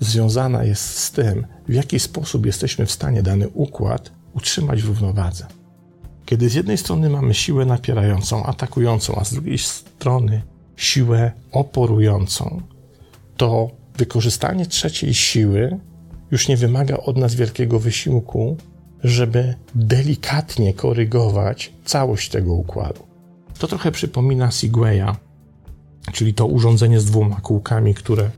związana 0.00 0.64
jest 0.64 0.98
z 0.98 1.10
tym, 1.10 1.46
w 1.68 1.72
jaki 1.72 2.00
sposób 2.00 2.46
jesteśmy 2.46 2.86
w 2.86 2.92
stanie 2.92 3.22
dany 3.22 3.48
układ 3.48 4.12
utrzymać 4.34 4.82
w 4.82 4.86
równowadze. 4.86 5.46
Kiedy 6.26 6.48
z 6.48 6.54
jednej 6.54 6.78
strony 6.78 7.10
mamy 7.10 7.34
siłę 7.34 7.64
napierającą, 7.64 8.44
atakującą, 8.44 9.16
a 9.16 9.24
z 9.24 9.32
drugiej 9.32 9.58
strony 9.58 10.42
siłę 10.76 11.32
oporującą, 11.52 12.62
to 13.36 13.70
wykorzystanie 13.96 14.66
trzeciej 14.66 15.14
siły 15.14 15.80
już 16.32 16.48
nie 16.48 16.56
wymaga 16.56 16.96
od 16.96 17.16
nas 17.16 17.34
wielkiego 17.34 17.78
wysiłku, 17.78 18.56
żeby 19.04 19.54
delikatnie 19.74 20.74
korygować 20.74 21.72
całość 21.84 22.28
tego 22.28 22.54
układu. 22.54 23.02
To 23.58 23.68
trochę 23.68 23.92
przypomina 23.92 24.50
Segwaya, 24.50 25.16
czyli 26.12 26.34
to 26.34 26.46
urządzenie 26.46 27.00
z 27.00 27.04
dwoma 27.04 27.40
kółkami, 27.40 27.94
które 27.94 28.30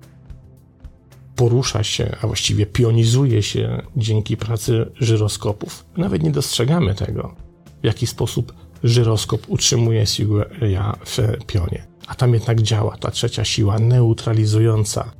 porusza 1.36 1.84
się, 1.84 2.16
a 2.22 2.26
właściwie 2.26 2.66
pionizuje 2.66 3.42
się 3.42 3.82
dzięki 3.96 4.36
pracy 4.36 4.90
żyroskopów. 5.00 5.84
Nawet 5.96 6.22
nie 6.22 6.30
dostrzegamy 6.30 6.94
tego, 6.94 7.34
w 7.82 7.86
jaki 7.86 8.06
sposób 8.06 8.54
żyroskop 8.84 9.48
utrzymuje 9.48 10.04
ja 10.70 10.96
w 11.06 11.18
pionie. 11.46 11.86
A 12.06 12.14
tam 12.14 12.34
jednak 12.34 12.62
działa 12.62 12.96
ta 12.96 13.10
trzecia 13.10 13.44
siła 13.44 13.78
neutralizująca 13.78 15.10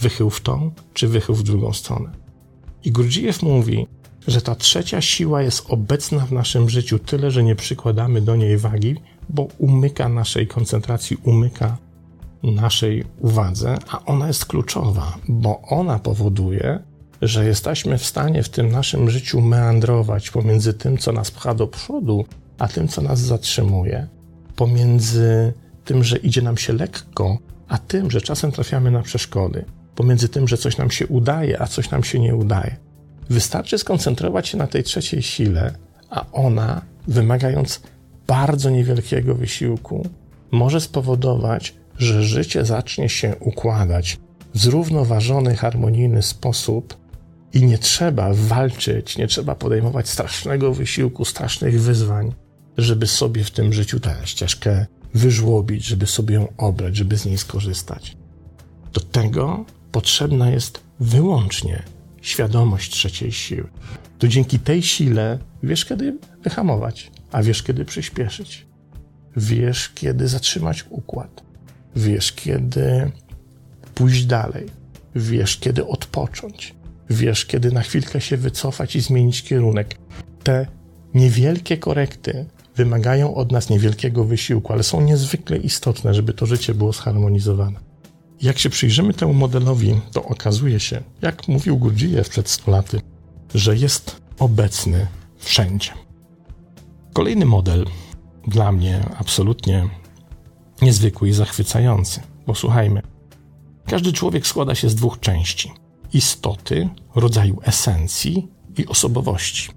wychył 0.00 0.30
w 0.30 0.40
tą 0.40 0.70
czy 0.94 1.08
wychył 1.08 1.34
w 1.34 1.42
drugą 1.42 1.72
stronę. 1.72 2.21
I 2.84 2.92
Gurdjieff 2.92 3.42
mówi, 3.42 3.86
że 4.26 4.42
ta 4.42 4.54
trzecia 4.54 5.00
siła 5.00 5.42
jest 5.42 5.64
obecna 5.68 6.26
w 6.26 6.32
naszym 6.32 6.70
życiu 6.70 6.98
tyle, 6.98 7.30
że 7.30 7.42
nie 7.42 7.56
przykładamy 7.56 8.20
do 8.20 8.36
niej 8.36 8.58
wagi, 8.58 8.96
bo 9.28 9.48
umyka 9.58 10.08
naszej 10.08 10.46
koncentracji, 10.46 11.16
umyka 11.22 11.76
naszej 12.42 13.04
uwadze, 13.20 13.78
a 13.88 14.04
ona 14.04 14.26
jest 14.26 14.46
kluczowa, 14.46 15.18
bo 15.28 15.62
ona 15.62 15.98
powoduje, 15.98 16.78
że 17.22 17.44
jesteśmy 17.44 17.98
w 17.98 18.06
stanie 18.06 18.42
w 18.42 18.48
tym 18.48 18.70
naszym 18.70 19.10
życiu 19.10 19.40
meandrować 19.40 20.30
pomiędzy 20.30 20.74
tym, 20.74 20.98
co 20.98 21.12
nas 21.12 21.30
pcha 21.30 21.54
do 21.54 21.66
przodu, 21.66 22.24
a 22.58 22.68
tym, 22.68 22.88
co 22.88 23.02
nas 23.02 23.20
zatrzymuje, 23.20 24.06
pomiędzy 24.56 25.52
tym, 25.84 26.04
że 26.04 26.16
idzie 26.16 26.42
nam 26.42 26.56
się 26.56 26.72
lekko, 26.72 27.38
a 27.68 27.78
tym, 27.78 28.10
że 28.10 28.20
czasem 28.20 28.52
trafiamy 28.52 28.90
na 28.90 29.02
przeszkody, 29.02 29.64
pomiędzy 29.94 30.28
tym, 30.28 30.48
że 30.48 30.56
coś 30.56 30.76
nam 30.76 30.90
się 30.90 31.06
udaje, 31.06 31.62
a 31.62 31.66
coś 31.66 31.90
nam 31.90 32.04
się 32.04 32.18
nie 32.18 32.36
udaje. 32.36 32.76
Wystarczy 33.30 33.78
skoncentrować 33.78 34.48
się 34.48 34.58
na 34.58 34.66
tej 34.66 34.82
trzeciej 34.82 35.22
sile, 35.22 35.74
a 36.10 36.26
ona, 36.32 36.82
wymagając 37.08 37.80
bardzo 38.26 38.70
niewielkiego 38.70 39.34
wysiłku, 39.34 40.08
może 40.50 40.80
spowodować, 40.80 41.74
że 41.98 42.22
życie 42.22 42.64
zacznie 42.64 43.08
się 43.08 43.36
układać 43.40 44.18
w 44.54 44.58
zrównoważony, 44.58 45.56
harmonijny 45.56 46.22
sposób 46.22 46.96
i 47.52 47.62
nie 47.62 47.78
trzeba 47.78 48.30
walczyć, 48.34 49.18
nie 49.18 49.26
trzeba 49.26 49.54
podejmować 49.54 50.08
strasznego 50.08 50.74
wysiłku, 50.74 51.24
strasznych 51.24 51.80
wyzwań, 51.80 52.32
żeby 52.78 53.06
sobie 53.06 53.44
w 53.44 53.50
tym 53.50 53.72
życiu 53.72 54.00
tę 54.00 54.16
ścieżkę 54.24 54.86
wyżłobić, 55.14 55.84
żeby 55.84 56.06
sobie 56.06 56.34
ją 56.34 56.48
obrać, 56.56 56.96
żeby 56.96 57.16
z 57.16 57.26
niej 57.26 57.38
skorzystać. 57.38 58.16
Do 58.92 59.00
tego 59.00 59.64
potrzebna 59.92 60.50
jest 60.50 60.80
wyłącznie 61.00 61.82
świadomość 62.22 62.90
trzeciej 62.90 63.32
siły. 63.32 63.68
To 64.18 64.28
dzięki 64.28 64.58
tej 64.58 64.82
sile 64.82 65.38
wiesz, 65.62 65.84
kiedy 65.84 66.18
wyhamować, 66.42 67.10
a 67.32 67.42
wiesz, 67.42 67.62
kiedy 67.62 67.84
przyspieszyć. 67.84 68.66
Wiesz, 69.36 69.88
kiedy 69.94 70.28
zatrzymać 70.28 70.84
układ. 70.90 71.42
Wiesz, 71.96 72.32
kiedy 72.32 73.10
pójść 73.94 74.24
dalej. 74.24 74.66
Wiesz, 75.14 75.56
kiedy 75.56 75.86
odpocząć. 75.86 76.74
Wiesz, 77.10 77.46
kiedy 77.46 77.72
na 77.72 77.82
chwilkę 77.82 78.20
się 78.20 78.36
wycofać 78.36 78.96
i 78.96 79.00
zmienić 79.00 79.42
kierunek. 79.42 79.96
Te 80.42 80.66
niewielkie 81.14 81.76
korekty 81.76 82.46
wymagają 82.76 83.34
od 83.34 83.52
nas 83.52 83.70
niewielkiego 83.70 84.24
wysiłku, 84.24 84.72
ale 84.72 84.82
są 84.82 85.00
niezwykle 85.00 85.56
istotne, 85.56 86.14
żeby 86.14 86.32
to 86.32 86.46
życie 86.46 86.74
było 86.74 86.92
zharmonizowane. 86.92 87.91
Jak 88.42 88.58
się 88.58 88.70
przyjrzymy 88.70 89.14
temu 89.14 89.34
modelowi, 89.34 90.00
to 90.12 90.24
okazuje 90.24 90.80
się, 90.80 91.02
jak 91.22 91.48
mówił 91.48 91.76
Gurdjieff 91.76 92.28
przed 92.28 92.48
100 92.48 92.70
laty, 92.70 93.00
że 93.54 93.76
jest 93.76 94.22
obecny 94.38 95.06
wszędzie. 95.38 95.90
Kolejny 97.12 97.46
model 97.46 97.86
dla 98.46 98.72
mnie 98.72 99.04
absolutnie 99.18 99.88
niezwykły 100.82 101.28
i 101.28 101.32
zachwycający. 101.32 102.20
Posłuchajmy. 102.46 103.02
Każdy 103.86 104.12
człowiek 104.12 104.46
składa 104.46 104.74
się 104.74 104.88
z 104.88 104.94
dwóch 104.94 105.20
części: 105.20 105.72
istoty, 106.12 106.88
rodzaju 107.14 107.58
esencji 107.62 108.48
i 108.78 108.86
osobowości. 108.86 109.70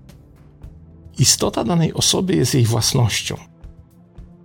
Istota 1.20 1.64
danej 1.64 1.94
osoby 1.94 2.36
jest 2.36 2.54
jej 2.54 2.66
własnością. 2.66 3.36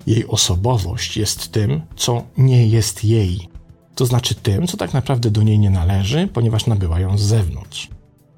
Jej 0.07 0.27
osobowość 0.29 1.17
jest 1.17 1.53
tym, 1.53 1.83
co 1.97 2.23
nie 2.39 2.67
jest 2.67 3.05
jej, 3.05 3.50
to 4.01 4.07
znaczy 4.07 4.35
tym, 4.35 4.67
co 4.67 4.77
tak 4.77 4.95
naprawdę 4.95 5.31
do 5.31 5.43
niej 5.43 5.59
nie 5.59 5.71
należy, 5.71 6.29
ponieważ 6.33 6.67
nabyła 6.67 7.01
ją 7.01 7.19
z 7.19 7.23
zewnątrz. 7.23 7.89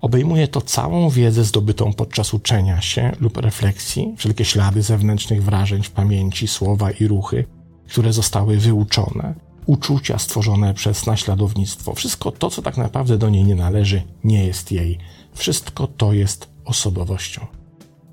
Obejmuje 0.01 0.49
to 0.49 0.61
całą 0.61 1.11
wiedzę 1.11 1.45
zdobytą 1.45 1.93
podczas 1.93 2.35
uczenia 2.35 2.81
się 2.81 3.13
lub 3.21 3.37
refleksji, 3.37 4.15
wszelkie 4.17 4.45
ślady 4.45 4.83
zewnętrznych 4.83 5.45
wrażeń 5.45 5.83
w 5.83 5.91
pamięci, 5.91 6.49
słowa 6.49 6.91
i 6.91 7.07
ruchy, 7.07 7.45
które 7.89 8.13
zostały 8.13 8.57
wyuczone, 8.57 9.35
uczucia 9.67 10.19
stworzone 10.19 10.75
przez 10.75 11.07
naśladownictwo. 11.07 11.95
Wszystko 11.95 12.33
to, 12.33 12.51
co 12.51 12.63
tak 12.63 12.77
naprawdę 12.77 13.19
do 13.19 13.31
niej 13.31 13.45
nie 13.45 13.55
należy, 13.55 14.03
nie 14.25 14.47
jest 14.47 14.73
jej. 14.73 14.99
Wszystko 15.35 15.87
to 15.87 16.13
jest 16.13 16.51
osobowością. 16.65 17.47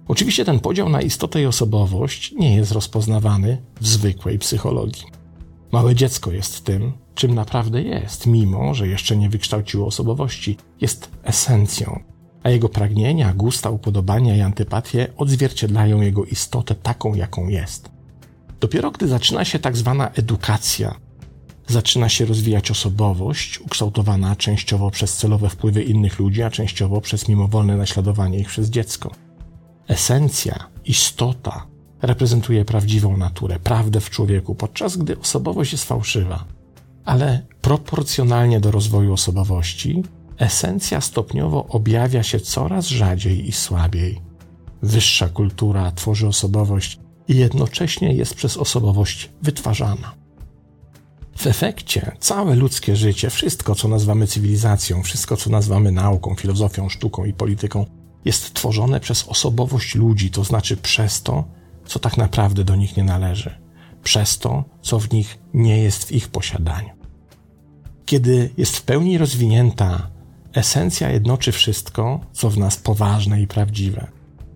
Oczywiście 0.07 0.45
ten 0.45 0.59
podział 0.59 0.89
na 0.89 1.01
istotę 1.01 1.41
i 1.41 1.45
osobowość 1.45 2.31
nie 2.31 2.55
jest 2.55 2.71
rozpoznawany 2.71 3.61
w 3.81 3.87
zwykłej 3.87 4.39
psychologii. 4.39 5.03
Małe 5.71 5.95
dziecko 5.95 6.31
jest 6.31 6.63
tym, 6.63 6.93
czym 7.19 7.35
naprawdę 7.35 7.81
jest, 7.81 8.25
mimo 8.25 8.73
że 8.73 8.87
jeszcze 8.87 9.17
nie 9.17 9.29
wykształciło 9.29 9.87
osobowości. 9.87 10.57
Jest 10.81 11.11
esencją, 11.23 11.99
a 12.43 12.49
jego 12.49 12.69
pragnienia, 12.69 13.33
gusta, 13.33 13.69
upodobania 13.69 14.35
i 14.35 14.41
antypatie 14.41 15.07
odzwierciedlają 15.17 16.01
jego 16.01 16.25
istotę 16.25 16.75
taką, 16.75 17.15
jaką 17.15 17.47
jest. 17.47 17.89
Dopiero 18.59 18.91
gdy 18.91 19.07
zaczyna 19.07 19.45
się 19.45 19.59
tak 19.59 19.77
zwana 19.77 20.09
edukacja, 20.09 20.95
zaczyna 21.67 22.09
się 22.09 22.25
rozwijać 22.25 22.71
osobowość, 22.71 23.59
ukształtowana 23.59 24.35
częściowo 24.35 24.91
przez 24.91 25.17
celowe 25.17 25.49
wpływy 25.49 25.83
innych 25.83 26.19
ludzi, 26.19 26.43
a 26.43 26.49
częściowo 26.49 27.01
przez 27.01 27.27
mimowolne 27.27 27.77
naśladowanie 27.77 28.39
ich 28.39 28.47
przez 28.47 28.69
dziecko. 28.69 29.11
Esencja, 29.87 30.67
istota 30.85 31.67
reprezentuje 32.01 32.65
prawdziwą 32.65 33.17
naturę, 33.17 33.59
prawdę 33.59 33.99
w 34.01 34.09
człowieku, 34.09 34.55
podczas 34.55 34.97
gdy 34.97 35.19
osobowość 35.19 35.71
jest 35.71 35.85
fałszywa. 35.85 36.58
Ale 37.05 37.45
proporcjonalnie 37.61 38.59
do 38.59 38.71
rozwoju 38.71 39.13
osobowości, 39.13 40.03
esencja 40.37 41.01
stopniowo 41.01 41.65
objawia 41.67 42.23
się 42.23 42.39
coraz 42.39 42.87
rzadziej 42.87 43.47
i 43.47 43.51
słabiej. 43.51 44.21
Wyższa 44.81 45.29
kultura 45.29 45.91
tworzy 45.91 46.27
osobowość 46.27 46.99
i 47.27 47.35
jednocześnie 47.35 48.13
jest 48.13 48.33
przez 48.35 48.57
osobowość 48.57 49.29
wytwarzana. 49.41 50.13
W 51.37 51.47
efekcie 51.47 52.11
całe 52.19 52.55
ludzkie 52.55 52.95
życie, 52.95 53.29
wszystko 53.29 53.75
co 53.75 53.87
nazywamy 53.87 54.27
cywilizacją, 54.27 55.03
wszystko 55.03 55.37
co 55.37 55.49
nazywamy 55.49 55.91
nauką, 55.91 56.35
filozofią, 56.35 56.89
sztuką 56.89 57.25
i 57.25 57.33
polityką, 57.33 57.85
jest 58.25 58.53
tworzone 58.53 58.99
przez 58.99 59.27
osobowość 59.27 59.95
ludzi, 59.95 60.31
to 60.31 60.43
znaczy 60.43 60.77
przez 60.77 61.23
to, 61.23 61.43
co 61.85 61.99
tak 61.99 62.17
naprawdę 62.17 62.63
do 62.63 62.75
nich 62.75 62.97
nie 62.97 63.03
należy, 63.03 63.59
przez 64.03 64.39
to, 64.39 64.63
co 64.81 64.99
w 64.99 65.11
nich 65.11 65.37
nie 65.53 65.77
jest 65.77 66.03
w 66.03 66.11
ich 66.11 66.27
posiadaniu. 66.27 66.89
Kiedy 68.05 68.49
jest 68.57 68.77
w 68.77 68.81
pełni 68.81 69.17
rozwinięta, 69.17 70.09
esencja 70.53 71.09
jednoczy 71.09 71.51
wszystko, 71.51 72.19
co 72.31 72.49
w 72.49 72.57
nas 72.57 72.77
poważne 72.77 73.41
i 73.41 73.47
prawdziwe. 73.47 74.07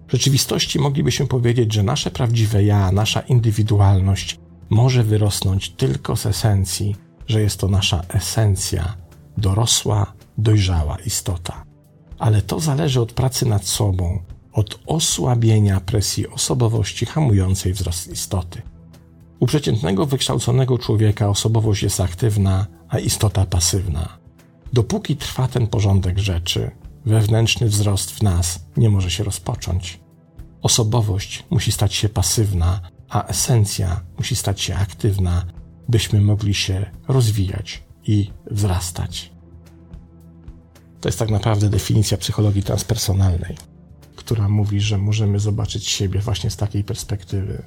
W 0.07 0.11
rzeczywistości 0.11 0.79
moglibyśmy 0.79 1.27
powiedzieć, 1.27 1.73
że 1.73 1.83
nasze 1.83 2.11
prawdziwe 2.11 2.63
ja, 2.63 2.91
nasza 2.91 3.19
indywidualność 3.19 4.39
może 4.69 5.03
wyrosnąć 5.03 5.69
tylko 5.69 6.15
z 6.15 6.25
esencji, 6.25 6.95
że 7.27 7.41
jest 7.41 7.59
to 7.59 7.67
nasza 7.67 8.03
esencja, 8.09 8.97
dorosła, 9.37 10.13
dojrzała 10.37 10.97
istota. 11.05 11.63
Ale 12.19 12.41
to 12.41 12.59
zależy 12.59 13.01
od 13.01 13.13
pracy 13.13 13.45
nad 13.45 13.65
sobą, 13.65 14.23
od 14.53 14.79
osłabienia 14.85 15.79
presji 15.79 16.27
osobowości 16.27 17.05
hamującej 17.05 17.73
wzrost 17.73 18.11
istoty. 18.11 18.61
U 19.43 19.45
przeciętnego, 19.45 20.05
wykształconego 20.05 20.77
człowieka 20.77 21.29
osobowość 21.29 21.83
jest 21.83 21.99
aktywna, 21.99 22.67
a 22.89 22.99
istota 22.99 23.45
pasywna. 23.45 24.17
Dopóki 24.73 25.15
trwa 25.17 25.47
ten 25.47 25.67
porządek 25.67 26.19
rzeczy, 26.19 26.71
wewnętrzny 27.05 27.67
wzrost 27.67 28.11
w 28.11 28.23
nas 28.23 28.65
nie 28.77 28.89
może 28.89 29.11
się 29.11 29.23
rozpocząć. 29.23 29.99
Osobowość 30.61 31.43
musi 31.49 31.71
stać 31.71 31.93
się 31.93 32.09
pasywna, 32.09 32.81
a 33.09 33.27
esencja 33.27 34.01
musi 34.17 34.35
stać 34.35 34.61
się 34.61 34.75
aktywna, 34.75 35.45
byśmy 35.89 36.21
mogli 36.21 36.53
się 36.53 36.91
rozwijać 37.07 37.83
i 38.07 38.31
wzrastać. 38.51 39.31
To 41.01 41.09
jest 41.09 41.19
tak 41.19 41.29
naprawdę 41.29 41.69
definicja 41.69 42.17
psychologii 42.17 42.63
transpersonalnej, 42.63 43.55
która 44.15 44.49
mówi, 44.49 44.81
że 44.81 44.97
możemy 44.97 45.39
zobaczyć 45.39 45.87
siebie 45.87 46.19
właśnie 46.19 46.49
z 46.49 46.57
takiej 46.57 46.83
perspektywy, 46.83 47.63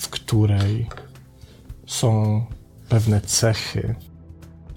w 0.00 0.08
której 0.08 0.86
są 1.86 2.44
pewne 2.88 3.20
cechy 3.20 3.94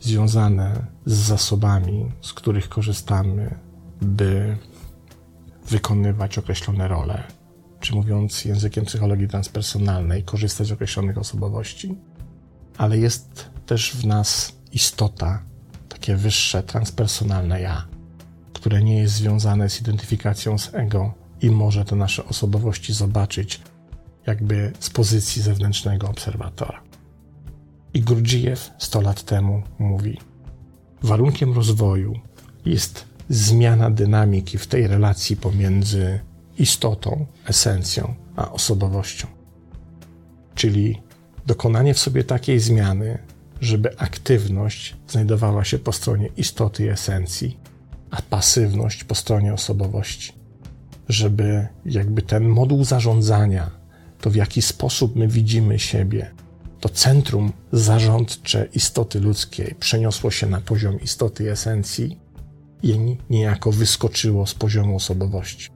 związane 0.01 0.85
z 1.05 1.13
zasobami, 1.13 2.11
z 2.21 2.33
których 2.33 2.69
korzystamy, 2.69 3.59
by 4.01 4.57
wykonywać 5.67 6.37
określone 6.37 6.87
role, 6.87 7.23
czy 7.79 7.95
mówiąc 7.95 8.45
językiem 8.45 8.85
psychologii 8.85 9.27
transpersonalnej, 9.27 10.23
korzystać 10.23 10.67
z 10.67 10.71
określonych 10.71 11.17
osobowości, 11.17 11.95
ale 12.77 12.97
jest 12.97 13.49
też 13.65 13.95
w 13.95 14.05
nas 14.05 14.55
istota, 14.71 15.43
takie 15.89 16.15
wyższe, 16.15 16.63
transpersonalne 16.63 17.61
ja, 17.61 17.87
które 18.53 18.83
nie 18.83 18.97
jest 18.99 19.13
związane 19.13 19.69
z 19.69 19.81
identyfikacją 19.81 20.57
z 20.57 20.75
ego 20.75 21.13
i 21.41 21.51
może 21.51 21.85
te 21.85 21.95
nasze 21.95 22.25
osobowości 22.25 22.93
zobaczyć 22.93 23.61
jakby 24.27 24.71
z 24.79 24.89
pozycji 24.89 25.41
zewnętrznego 25.41 26.09
obserwatora. 26.09 26.81
I 27.93 28.01
Gurdjieff 28.01 28.71
100 28.77 29.01
lat 29.01 29.23
temu 29.23 29.61
mówi: 29.79 30.19
Warunkiem 31.03 31.53
rozwoju 31.53 32.13
jest 32.65 33.05
zmiana 33.29 33.91
dynamiki 33.91 34.57
w 34.57 34.67
tej 34.67 34.87
relacji 34.87 35.37
pomiędzy 35.37 36.19
istotą, 36.57 37.25
esencją, 37.45 38.13
a 38.35 38.51
osobowością. 38.51 39.27
Czyli 40.55 41.01
dokonanie 41.45 41.93
w 41.93 41.99
sobie 41.99 42.23
takiej 42.23 42.59
zmiany, 42.59 43.17
żeby 43.61 43.99
aktywność 43.99 44.95
znajdowała 45.07 45.63
się 45.63 45.79
po 45.79 45.91
stronie 45.91 46.29
istoty 46.37 46.85
i 46.85 46.89
esencji, 46.89 47.57
a 48.11 48.21
pasywność 48.21 49.03
po 49.03 49.15
stronie 49.15 49.53
osobowości. 49.53 50.33
Żeby 51.09 51.67
jakby 51.85 52.21
ten 52.21 52.47
moduł 52.47 52.83
zarządzania, 52.83 53.71
to 54.23 54.29
w 54.29 54.35
jaki 54.35 54.61
sposób 54.61 55.15
my 55.15 55.27
widzimy 55.27 55.79
siebie, 55.79 56.31
to 56.79 56.89
centrum 56.89 57.51
zarządcze 57.71 58.67
istoty 58.73 59.19
ludzkiej 59.19 59.75
przeniosło 59.79 60.31
się 60.31 60.47
na 60.47 60.61
poziom 60.61 61.01
istoty 61.01 61.51
esencji 61.51 62.19
i 62.83 63.17
niejako 63.29 63.71
wyskoczyło 63.71 64.47
z 64.47 64.53
poziomu 64.53 64.95
osobowości. 64.95 65.69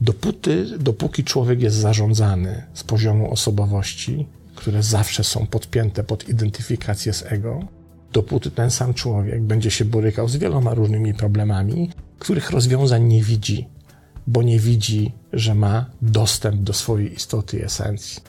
Dopóty, 0.00 0.66
dopóki 0.78 1.24
człowiek 1.24 1.62
jest 1.62 1.76
zarządzany 1.76 2.62
z 2.74 2.84
poziomu 2.84 3.32
osobowości, 3.32 4.26
które 4.54 4.82
zawsze 4.82 5.24
są 5.24 5.46
podpięte 5.46 6.04
pod 6.04 6.28
identyfikację 6.28 7.12
z 7.12 7.22
ego, 7.22 7.60
dopóty 8.12 8.50
ten 8.50 8.70
sam 8.70 8.94
człowiek 8.94 9.42
będzie 9.42 9.70
się 9.70 9.84
borykał 9.84 10.28
z 10.28 10.36
wieloma 10.36 10.74
różnymi 10.74 11.14
problemami, 11.14 11.90
których 12.18 12.50
rozwiązań 12.50 13.04
nie 13.04 13.22
widzi, 13.22 13.68
bo 14.26 14.42
nie 14.42 14.58
widzi, 14.58 15.12
że 15.32 15.54
ma 15.54 15.90
dostęp 16.02 16.62
do 16.62 16.72
swojej 16.72 17.14
istoty 17.14 17.58
i 17.58 17.62
esencji. 17.62 18.22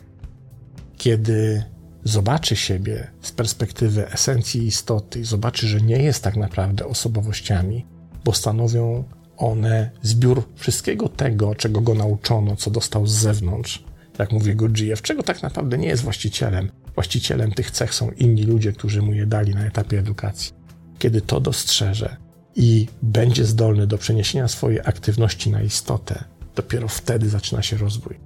Kiedy 0.98 1.64
zobaczy 2.04 2.56
siebie 2.56 3.08
z 3.22 3.32
perspektywy 3.32 4.12
esencji 4.12 4.68
istoty 4.68 5.20
i 5.20 5.26
zobaczy, 5.26 5.68
że 5.68 5.82
nie 5.82 5.98
jest 6.04 6.24
tak 6.24 6.36
naprawdę 6.36 6.86
osobowościami, 6.86 7.86
bo 8.26 8.34
stanowią 8.34 9.04
one 9.38 9.92
zbiór 10.02 10.44
wszystkiego 10.56 11.10
tego, 11.10 11.56
czego 11.56 11.82
go 11.82 11.96
nauczono, 11.96 12.56
co 12.56 12.72
dostał 12.72 13.08
z 13.08 13.12
zewnątrz, 13.12 13.84
jak 14.20 14.32
mówi 14.32 14.56
Gurdjieff, 14.56 15.02
czego 15.02 15.24
tak 15.24 15.44
naprawdę 15.44 15.78
nie 15.78 15.88
jest 15.88 16.04
właścicielem. 16.04 16.72
Właścicielem 16.96 17.52
tych 17.52 17.72
cech 17.72 17.94
są 17.94 18.12
inni 18.12 18.44
ludzie, 18.44 18.74
którzy 18.74 19.02
mu 19.02 19.14
je 19.14 19.26
dali 19.26 19.56
na 19.56 19.66
etapie 19.66 20.00
edukacji. 20.00 20.54
Kiedy 21.00 21.22
to 21.22 21.40
dostrzeże 21.40 22.25
i 22.56 22.88
będzie 23.02 23.46
zdolny 23.46 23.88
do 23.88 23.98
przeniesienia 23.98 24.48
swojej 24.48 24.80
aktywności 24.80 25.52
na 25.52 25.62
istotę, 25.62 26.24
dopiero 26.56 26.88
wtedy 26.88 27.30
zaczyna 27.30 27.62
się 27.62 27.78
rozwój. 27.78 28.20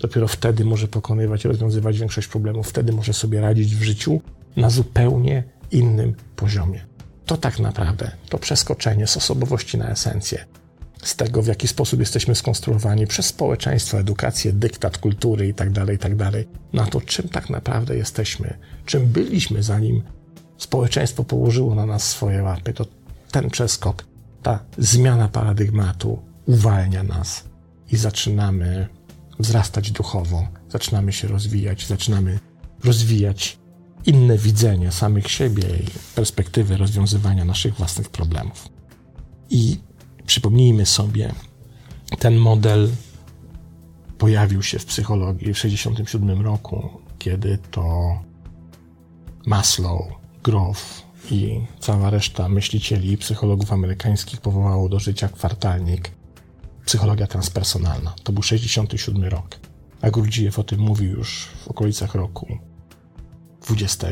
Dopiero 0.00 0.28
wtedy 0.28 0.64
może 0.64 0.88
pokonywać 0.88 1.44
rozwiązywać 1.44 1.98
większość 1.98 2.28
problemów, 2.28 2.68
wtedy 2.68 2.92
może 2.92 3.12
sobie 3.12 3.40
radzić 3.40 3.76
w 3.76 3.82
życiu 3.82 4.20
na 4.56 4.70
zupełnie 4.70 5.44
innym 5.70 6.14
poziomie. 6.36 6.86
To 7.26 7.36
tak 7.36 7.58
naprawdę 7.58 8.10
to 8.28 8.38
przeskoczenie 8.38 9.06
z 9.06 9.16
osobowości 9.16 9.78
na 9.78 9.90
esencję, 9.90 10.44
z 11.02 11.16
tego, 11.16 11.42
w 11.42 11.46
jaki 11.46 11.68
sposób 11.68 12.00
jesteśmy 12.00 12.34
skonstruowani 12.34 13.06
przez 13.06 13.26
społeczeństwo, 13.26 13.98
edukację, 13.98 14.52
dyktat 14.52 14.98
kultury 14.98 15.46
itd., 15.46 15.80
tak 15.80 15.88
itd., 15.88 16.30
tak 16.32 16.46
na 16.72 16.86
to, 16.86 17.00
czym 17.00 17.28
tak 17.28 17.50
naprawdę 17.50 17.96
jesteśmy, 17.96 18.58
czym 18.86 19.06
byliśmy, 19.06 19.62
zanim 19.62 20.02
społeczeństwo 20.58 21.24
położyło 21.24 21.74
na 21.74 21.86
nas 21.86 22.10
swoje 22.10 22.42
łapy, 22.42 22.72
to 22.72 22.86
ten 23.30 23.50
przeskok, 23.50 24.04
ta 24.42 24.64
zmiana 24.78 25.28
paradygmatu 25.28 26.22
uwalnia 26.46 27.02
nas 27.02 27.44
i 27.92 27.96
zaczynamy 27.96 28.88
wzrastać 29.38 29.90
duchowo, 29.90 30.48
zaczynamy 30.68 31.12
się 31.12 31.28
rozwijać, 31.28 31.86
zaczynamy 31.86 32.38
rozwijać 32.84 33.58
inne 34.06 34.38
widzenie 34.38 34.92
samych 34.92 35.30
siebie 35.30 35.64
i 35.64 36.14
perspektywy 36.14 36.76
rozwiązywania 36.76 37.44
naszych 37.44 37.74
własnych 37.74 38.08
problemów. 38.08 38.68
I 39.50 39.80
przypomnijmy 40.26 40.86
sobie, 40.86 41.32
ten 42.18 42.36
model 42.36 42.90
pojawił 44.18 44.62
się 44.62 44.78
w 44.78 44.84
psychologii 44.84 45.54
w 45.54 45.56
1967 45.56 46.42
roku, 46.42 46.90
kiedy 47.18 47.58
to 47.70 48.18
Maslow, 49.46 50.02
Grof 50.42 51.05
i 51.30 51.60
cała 51.80 52.10
reszta 52.10 52.48
myślicieli 52.48 53.12
i 53.12 53.18
psychologów 53.18 53.72
amerykańskich 53.72 54.40
powołało 54.40 54.88
do 54.88 54.98
życia 54.98 55.28
kwartalnik 55.28 56.10
Psychologia 56.86 57.26
transpersonalna. 57.26 58.14
To 58.22 58.32
był 58.32 58.42
67 58.42 59.24
rok. 59.24 59.58
A 60.02 60.10
Gurdjieff 60.10 60.58
o 60.58 60.64
tym 60.64 60.80
mówił 60.80 61.10
już 61.10 61.48
w 61.64 61.68
okolicach 61.68 62.14
roku 62.14 62.58
20, 63.66 64.08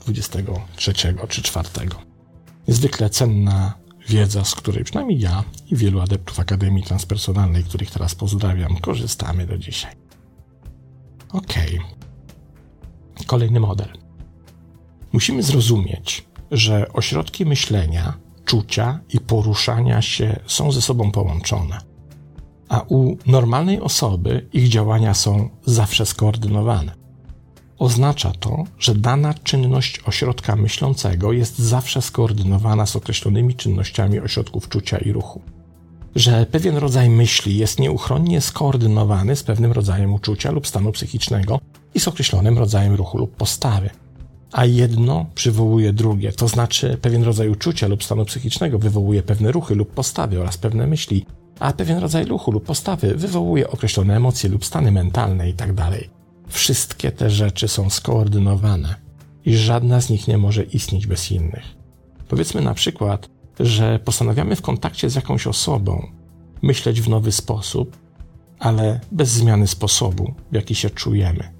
23 0.00 0.94
czy 1.28 1.42
4. 1.42 1.68
Niezwykle 2.68 3.10
cenna 3.10 3.74
wiedza, 4.08 4.44
z 4.44 4.54
której 4.54 4.84
przynajmniej 4.84 5.20
ja 5.20 5.44
i 5.70 5.76
wielu 5.76 6.00
adeptów 6.00 6.40
Akademii 6.40 6.82
Transpersonalnej, 6.82 7.64
których 7.64 7.90
teraz 7.90 8.14
pozdrawiam, 8.14 8.76
korzystamy 8.76 9.46
do 9.46 9.58
dzisiaj. 9.58 9.92
Ok. 11.32 11.54
Kolejny 13.26 13.60
model. 13.60 14.05
Musimy 15.16 15.42
zrozumieć, 15.42 16.24
że 16.50 16.92
ośrodki 16.92 17.46
myślenia, 17.46 18.14
czucia 18.44 19.00
i 19.08 19.20
poruszania 19.20 20.02
się 20.02 20.40
są 20.46 20.72
ze 20.72 20.82
sobą 20.82 21.10
połączone, 21.10 21.78
a 22.68 22.80
u 22.80 23.16
normalnej 23.26 23.80
osoby 23.80 24.48
ich 24.52 24.68
działania 24.68 25.14
są 25.14 25.48
zawsze 25.64 26.06
skoordynowane. 26.06 26.94
Oznacza 27.78 28.32
to, 28.40 28.64
że 28.78 28.94
dana 28.94 29.34
czynność 29.34 30.00
ośrodka 30.06 30.56
myślącego 30.56 31.32
jest 31.32 31.58
zawsze 31.58 32.02
skoordynowana 32.02 32.86
z 32.86 32.96
określonymi 32.96 33.54
czynnościami 33.54 34.20
ośrodków 34.20 34.68
czucia 34.68 34.98
i 34.98 35.12
ruchu. 35.12 35.42
Że 36.14 36.46
pewien 36.46 36.76
rodzaj 36.76 37.10
myśli 37.10 37.56
jest 37.56 37.78
nieuchronnie 37.78 38.40
skoordynowany 38.40 39.36
z 39.36 39.42
pewnym 39.42 39.72
rodzajem 39.72 40.14
uczucia 40.14 40.50
lub 40.50 40.66
stanu 40.66 40.92
psychicznego 40.92 41.60
i 41.94 42.00
z 42.00 42.08
określonym 42.08 42.58
rodzajem 42.58 42.94
ruchu 42.94 43.18
lub 43.18 43.36
postawy. 43.36 43.90
A 44.56 44.64
jedno 44.64 45.26
przywołuje 45.34 45.92
drugie, 45.92 46.32
to 46.32 46.48
znaczy 46.48 46.98
pewien 47.02 47.22
rodzaj 47.22 47.48
uczucia 47.48 47.88
lub 47.88 48.04
stanu 48.04 48.24
psychicznego 48.24 48.78
wywołuje 48.78 49.22
pewne 49.22 49.52
ruchy 49.52 49.74
lub 49.74 49.94
postawy 49.94 50.40
oraz 50.40 50.58
pewne 50.58 50.86
myśli, 50.86 51.26
a 51.58 51.72
pewien 51.72 51.98
rodzaj 51.98 52.24
ruchu 52.24 52.52
lub 52.52 52.64
postawy 52.64 53.14
wywołuje 53.14 53.70
określone 53.70 54.16
emocje 54.16 54.50
lub 54.50 54.64
stany 54.64 54.92
mentalne 54.92 55.46
itd. 55.46 55.74
Tak 55.74 55.92
Wszystkie 56.48 57.12
te 57.12 57.30
rzeczy 57.30 57.68
są 57.68 57.90
skoordynowane 57.90 58.94
i 59.44 59.56
żadna 59.56 60.00
z 60.00 60.10
nich 60.10 60.28
nie 60.28 60.38
może 60.38 60.62
istnieć 60.62 61.06
bez 61.06 61.30
innych. 61.30 61.64
Powiedzmy 62.28 62.60
na 62.60 62.74
przykład, 62.74 63.28
że 63.60 63.98
postanawiamy 63.98 64.56
w 64.56 64.62
kontakcie 64.62 65.10
z 65.10 65.14
jakąś 65.14 65.46
osobą 65.46 66.06
myśleć 66.62 67.00
w 67.00 67.08
nowy 67.08 67.32
sposób, 67.32 67.96
ale 68.58 69.00
bez 69.12 69.28
zmiany 69.28 69.66
sposobu, 69.66 70.34
w 70.52 70.54
jaki 70.54 70.74
się 70.74 70.90
czujemy. 70.90 71.52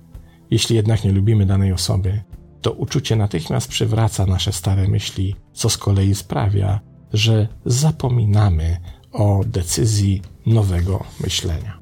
Jeśli 0.50 0.76
jednak 0.76 1.04
nie 1.04 1.12
lubimy 1.12 1.46
danej 1.46 1.72
osoby, 1.72 2.22
to 2.60 2.72
uczucie 2.72 3.16
natychmiast 3.16 3.68
przywraca 3.68 4.26
nasze 4.26 4.52
stare 4.52 4.88
myśli, 4.88 5.36
co 5.52 5.70
z 5.70 5.78
kolei 5.78 6.14
sprawia, 6.14 6.80
że 7.12 7.48
zapominamy 7.64 8.76
o 9.12 9.40
decyzji 9.46 10.22
nowego 10.46 11.04
myślenia. 11.20 11.78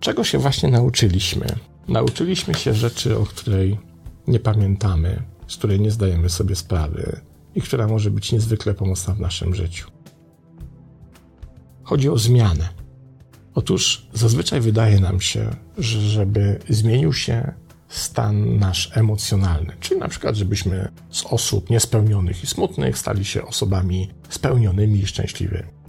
Czego 0.00 0.24
się 0.24 0.38
właśnie 0.38 0.70
nauczyliśmy? 0.70 1.46
Nauczyliśmy 1.88 2.54
się 2.54 2.74
rzeczy, 2.74 3.18
o 3.18 3.26
której 3.26 3.78
nie 4.26 4.40
pamiętamy, 4.40 5.22
z 5.46 5.56
której 5.56 5.80
nie 5.80 5.90
zdajemy 5.90 6.28
sobie 6.28 6.56
sprawy 6.56 7.20
i 7.54 7.60
która 7.60 7.86
może 7.86 8.10
być 8.10 8.32
niezwykle 8.32 8.74
pomocna 8.74 9.14
w 9.14 9.20
naszym 9.20 9.54
życiu. 9.54 9.90
Chodzi 11.82 12.08
o 12.08 12.18
zmianę. 12.18 12.68
Otóż 13.54 14.06
zazwyczaj 14.12 14.60
wydaje 14.60 15.00
nam 15.00 15.20
się, 15.20 15.56
że 15.78 16.00
żeby 16.00 16.58
zmienił 16.68 17.12
się 17.12 17.52
stan 17.92 18.58
nasz 18.58 18.90
emocjonalny, 18.96 19.72
czyli 19.80 20.00
na 20.00 20.08
przykład, 20.08 20.36
żebyśmy 20.36 20.88
z 21.10 21.24
osób 21.24 21.70
niespełnionych 21.70 22.44
i 22.44 22.46
smutnych 22.46 22.98
stali 22.98 23.24
się 23.24 23.46
osobami 23.46 24.10
spełnionymi 24.28 25.00
i 25.00 25.06
szczęśliwymi 25.06 25.82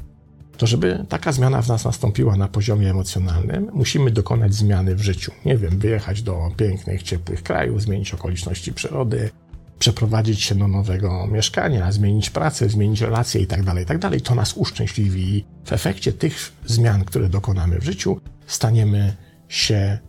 to 0.57 0.67
żeby 0.67 1.05
taka 1.09 1.31
zmiana 1.31 1.61
w 1.61 1.67
nas 1.67 1.85
nastąpiła 1.85 2.35
na 2.35 2.47
poziomie 2.47 2.89
emocjonalnym, 2.89 3.69
musimy 3.73 4.11
dokonać 4.11 4.53
zmiany 4.53 4.95
w 4.95 5.01
życiu. 5.01 5.31
Nie 5.45 5.57
wiem, 5.57 5.79
wyjechać 5.79 6.21
do 6.21 6.51
pięknych, 6.57 7.03
ciepłych 7.03 7.43
krajów, 7.43 7.81
zmienić 7.81 8.13
okoliczności 8.13 8.73
przyrody, 8.73 9.29
przeprowadzić 9.79 10.41
się 10.41 10.55
do 10.55 10.67
nowego 10.67 11.27
mieszkania, 11.27 11.91
zmienić 11.91 12.29
pracę, 12.29 12.69
zmienić 12.69 13.01
relacje 13.01 13.41
itd., 13.41 13.63
tak 13.63 13.77
itd. 13.77 13.99
Tak 13.99 14.21
to 14.21 14.35
nas 14.35 14.53
uszczęśliwi 14.53 15.37
i 15.37 15.45
w 15.65 15.73
efekcie 15.73 16.13
tych 16.13 16.51
zmian, 16.65 17.05
które 17.05 17.29
dokonamy 17.29 17.79
w 17.79 17.83
życiu, 17.83 18.19
staniemy 18.47 19.15
się 19.47 19.99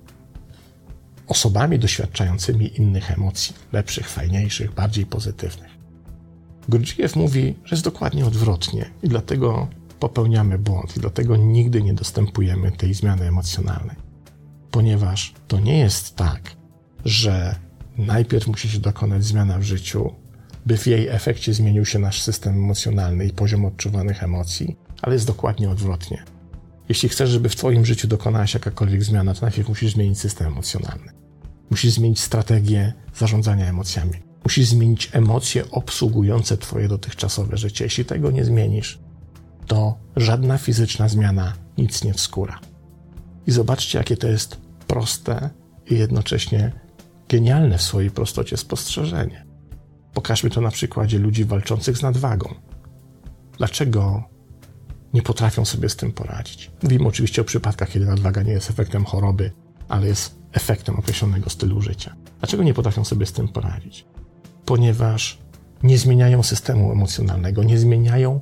osobami 1.26 1.78
doświadczającymi 1.78 2.80
innych 2.80 3.10
emocji, 3.10 3.54
lepszych, 3.72 4.08
fajniejszych, 4.08 4.74
bardziej 4.74 5.06
pozytywnych. 5.06 5.70
Gurdjieff 6.68 7.16
mówi, 7.16 7.54
że 7.64 7.76
jest 7.76 7.84
dokładnie 7.84 8.26
odwrotnie 8.26 8.90
i 9.02 9.08
dlatego 9.08 9.68
popełniamy 10.00 10.58
błąd 10.58 10.96
i 10.96 11.00
dlatego 11.00 11.36
nigdy 11.36 11.82
nie 11.82 11.94
dostępujemy 11.94 12.72
tej 12.72 12.94
zmiany 12.94 13.24
emocjonalnej. 13.28 13.96
ponieważ 14.70 15.34
to 15.48 15.60
nie 15.60 15.78
jest 15.78 16.16
tak, 16.16 16.40
że 17.04 17.56
najpierw 17.98 18.46
musi 18.46 18.68
się 18.68 18.78
dokonać 18.78 19.24
zmiana 19.24 19.58
w 19.58 19.62
życiu, 19.62 20.12
by 20.66 20.76
w 20.76 20.86
jej 20.86 21.08
efekcie 21.08 21.54
zmienił 21.54 21.84
się 21.84 21.98
nasz 21.98 22.22
system 22.22 22.54
emocjonalny 22.54 23.26
i 23.26 23.30
poziom 23.32 23.64
odczuwanych 23.64 24.22
emocji, 24.22 24.76
ale 25.02 25.14
jest 25.14 25.26
dokładnie 25.26 25.70
odwrotnie. 25.70 26.24
Jeśli 26.88 27.08
chcesz, 27.08 27.30
żeby 27.30 27.48
w 27.48 27.56
Twoim 27.56 27.86
życiu 27.86 28.08
dokonała 28.08 28.46
się 28.46 28.58
jakakolwiek 28.58 29.04
zmiana, 29.04 29.34
to 29.34 29.40
najpierw 29.40 29.68
musisz 29.68 29.92
zmienić 29.92 30.20
system 30.20 30.46
emocjonalny. 30.46 31.12
Musisz 31.74 31.92
zmienić 31.92 32.20
strategię 32.20 32.92
zarządzania 33.14 33.66
emocjami. 33.66 34.12
Musisz 34.44 34.66
zmienić 34.66 35.10
emocje 35.12 35.70
obsługujące 35.70 36.56
Twoje 36.56 36.88
dotychczasowe 36.88 37.56
życie. 37.56 37.84
Jeśli 37.84 38.04
tego 38.04 38.30
nie 38.30 38.44
zmienisz, 38.44 38.98
to 39.66 39.98
żadna 40.16 40.58
fizyczna 40.58 41.08
zmiana 41.08 41.52
nic 41.78 42.04
nie 42.04 42.14
wskóra. 42.14 42.60
I 43.46 43.50
zobaczcie, 43.50 43.98
jakie 43.98 44.16
to 44.16 44.28
jest 44.28 44.56
proste 44.86 45.50
i 45.90 45.94
jednocześnie 45.94 46.72
genialne 47.28 47.78
w 47.78 47.82
swojej 47.82 48.10
prostocie 48.10 48.56
spostrzeżenie. 48.56 49.46
Pokażmy 50.12 50.50
to 50.50 50.60
na 50.60 50.70
przykładzie 50.70 51.18
ludzi 51.18 51.44
walczących 51.44 51.96
z 51.96 52.02
nadwagą. 52.02 52.54
Dlaczego 53.58 54.22
nie 55.14 55.22
potrafią 55.22 55.64
sobie 55.64 55.88
z 55.88 55.96
tym 55.96 56.12
poradzić? 56.12 56.70
Mówimy 56.82 57.08
oczywiście 57.08 57.42
o 57.42 57.44
przypadkach, 57.44 57.90
kiedy 57.90 58.06
nadwaga 58.06 58.42
nie 58.42 58.52
jest 58.52 58.70
efektem 58.70 59.04
choroby, 59.04 59.52
ale 59.88 60.06
jest 60.06 60.43
efektem 60.54 60.96
określonego 60.96 61.50
stylu 61.50 61.82
życia. 61.82 62.14
Dlaczego 62.38 62.62
nie 62.62 62.74
potrafią 62.74 63.04
sobie 63.04 63.26
z 63.26 63.32
tym 63.32 63.48
poradzić? 63.48 64.04
Ponieważ 64.64 65.38
nie 65.82 65.98
zmieniają 65.98 66.42
systemu 66.42 66.92
emocjonalnego, 66.92 67.64
nie 67.64 67.78
zmieniają 67.78 68.40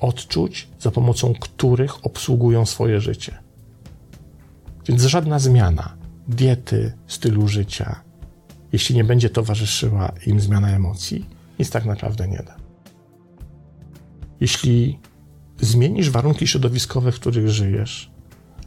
odczuć, 0.00 0.68
za 0.78 0.90
pomocą 0.90 1.34
których 1.34 2.06
obsługują 2.06 2.66
swoje 2.66 3.00
życie. 3.00 3.38
Więc 4.88 5.02
żadna 5.02 5.38
zmiana 5.38 5.96
diety, 6.28 6.92
stylu 7.06 7.48
życia, 7.48 8.00
jeśli 8.72 8.96
nie 8.96 9.04
będzie 9.04 9.30
towarzyszyła 9.30 10.12
im 10.26 10.40
zmiana 10.40 10.70
emocji, 10.70 11.26
nic 11.58 11.70
tak 11.70 11.84
naprawdę 11.84 12.28
nie 12.28 12.42
da. 12.46 12.56
Jeśli 14.40 14.98
zmienisz 15.60 16.10
warunki 16.10 16.46
środowiskowe, 16.46 17.12
w 17.12 17.14
których 17.14 17.48
żyjesz, 17.48 18.10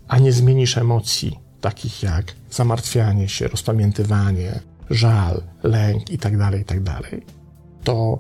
a 0.08 0.20
nie 0.20 0.32
zmienisz 0.32 0.78
emocji, 0.78 1.40
takich 1.64 2.04
jak 2.04 2.36
zamartwianie 2.50 3.30
się, 3.30 3.48
rozpamiętywanie, 3.48 4.60
żal, 4.90 5.44
lęk 5.64 6.10
itd., 6.10 6.38
tak 6.38 6.54
itd., 6.54 6.84
tak 7.02 7.22
to 7.84 8.20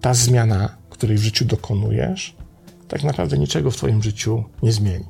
ta 0.00 0.14
zmiana, 0.14 0.76
której 0.90 1.16
w 1.16 1.22
życiu 1.22 1.44
dokonujesz, 1.44 2.36
tak 2.88 3.04
naprawdę 3.04 3.38
niczego 3.38 3.70
w 3.70 3.76
Twoim 3.76 4.02
życiu 4.02 4.44
nie 4.62 4.72
zmieni. 4.72 5.04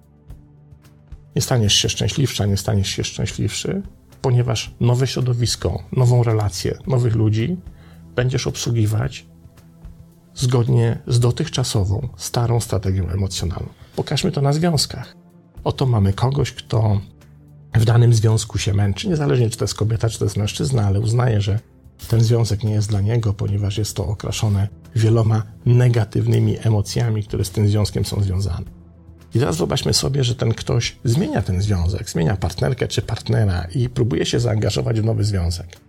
Nie 1.36 1.42
staniesz 1.42 1.74
się 1.74 1.88
szczęśliwsza, 1.88 2.46
nie 2.46 2.56
staniesz 2.56 2.88
się 2.88 3.04
szczęśliwszy, 3.04 3.82
ponieważ 4.22 4.74
nowe 4.80 5.06
środowisko, 5.06 5.82
nową 5.92 6.22
relację, 6.22 6.78
nowych 6.86 7.14
ludzi 7.14 7.56
będziesz 8.14 8.46
obsługiwać 8.46 9.26
zgodnie 10.34 10.98
z 11.06 11.20
dotychczasową, 11.20 12.08
starą 12.16 12.60
strategią 12.60 13.08
emocjonalną. 13.08 13.68
Pokażmy 13.96 14.32
to 14.32 14.40
na 14.40 14.52
związkach. 14.52 15.16
Oto 15.64 15.86
mamy 15.86 16.12
kogoś, 16.12 16.52
kto 16.52 17.00
w 17.78 17.84
danym 17.84 18.14
związku 18.14 18.58
się 18.58 18.74
męczy, 18.74 19.08
niezależnie 19.08 19.50
czy 19.50 19.58
to 19.58 19.64
jest 19.64 19.74
kobieta, 19.74 20.08
czy 20.08 20.18
to 20.18 20.24
jest 20.24 20.36
mężczyzna, 20.36 20.86
ale 20.86 21.00
uznaje, 21.00 21.40
że 21.40 21.58
ten 22.08 22.20
związek 22.20 22.64
nie 22.64 22.72
jest 22.72 22.88
dla 22.88 23.00
niego, 23.00 23.32
ponieważ 23.32 23.78
jest 23.78 23.96
to 23.96 24.06
okraszone 24.06 24.68
wieloma 24.96 25.42
negatywnymi 25.66 26.56
emocjami, 26.62 27.24
które 27.24 27.44
z 27.44 27.50
tym 27.50 27.68
związkiem 27.68 28.04
są 28.04 28.22
związane. 28.22 28.66
I 29.34 29.38
teraz 29.38 29.56
wyobraźmy 29.56 29.94
sobie, 29.94 30.24
że 30.24 30.34
ten 30.34 30.54
ktoś 30.54 30.96
zmienia 31.04 31.42
ten 31.42 31.62
związek, 31.62 32.10
zmienia 32.10 32.36
partnerkę 32.36 32.88
czy 32.88 33.02
partnera 33.02 33.66
i 33.74 33.88
próbuje 33.88 34.26
się 34.26 34.40
zaangażować 34.40 35.00
w 35.00 35.04
nowy 35.04 35.24
związek. 35.24 35.80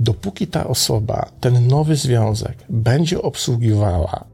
Dopóki 0.00 0.46
ta 0.46 0.66
osoba 0.66 1.28
ten 1.40 1.66
nowy 1.66 1.96
związek 1.96 2.58
będzie 2.68 3.22
obsługiwała, 3.22 4.24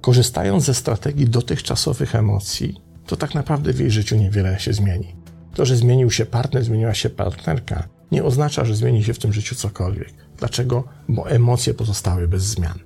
korzystając 0.00 0.64
ze 0.64 0.74
strategii 0.74 1.28
dotychczasowych 1.28 2.14
emocji, 2.14 2.80
to 3.06 3.16
tak 3.16 3.34
naprawdę 3.34 3.72
w 3.72 3.80
jej 3.80 3.90
życiu 3.90 4.16
niewiele 4.16 4.60
się 4.60 4.72
zmieni. 4.72 5.25
To, 5.56 5.64
że 5.64 5.76
zmienił 5.76 6.10
się 6.10 6.26
partner, 6.26 6.64
zmieniła 6.64 6.94
się 6.94 7.10
partnerka, 7.10 7.88
nie 8.12 8.24
oznacza, 8.24 8.64
że 8.64 8.74
zmieni 8.74 9.04
się 9.04 9.14
w 9.14 9.18
tym 9.18 9.32
życiu 9.32 9.54
cokolwiek. 9.54 10.14
Dlaczego? 10.38 10.84
Bo 11.08 11.30
emocje 11.30 11.74
pozostały 11.74 12.28
bez 12.28 12.42
zmian. 12.42 12.78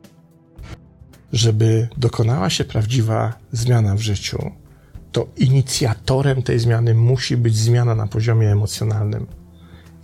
Żeby 1.32 1.88
dokonała 1.96 2.50
się 2.50 2.64
prawdziwa 2.64 3.32
zmiana 3.52 3.94
w 3.94 4.00
życiu, 4.00 4.50
to 5.12 5.28
inicjatorem 5.36 6.42
tej 6.42 6.58
zmiany 6.58 6.94
musi 6.94 7.36
być 7.36 7.56
zmiana 7.56 7.94
na 7.94 8.06
poziomie 8.06 8.52
emocjonalnym. 8.52 9.26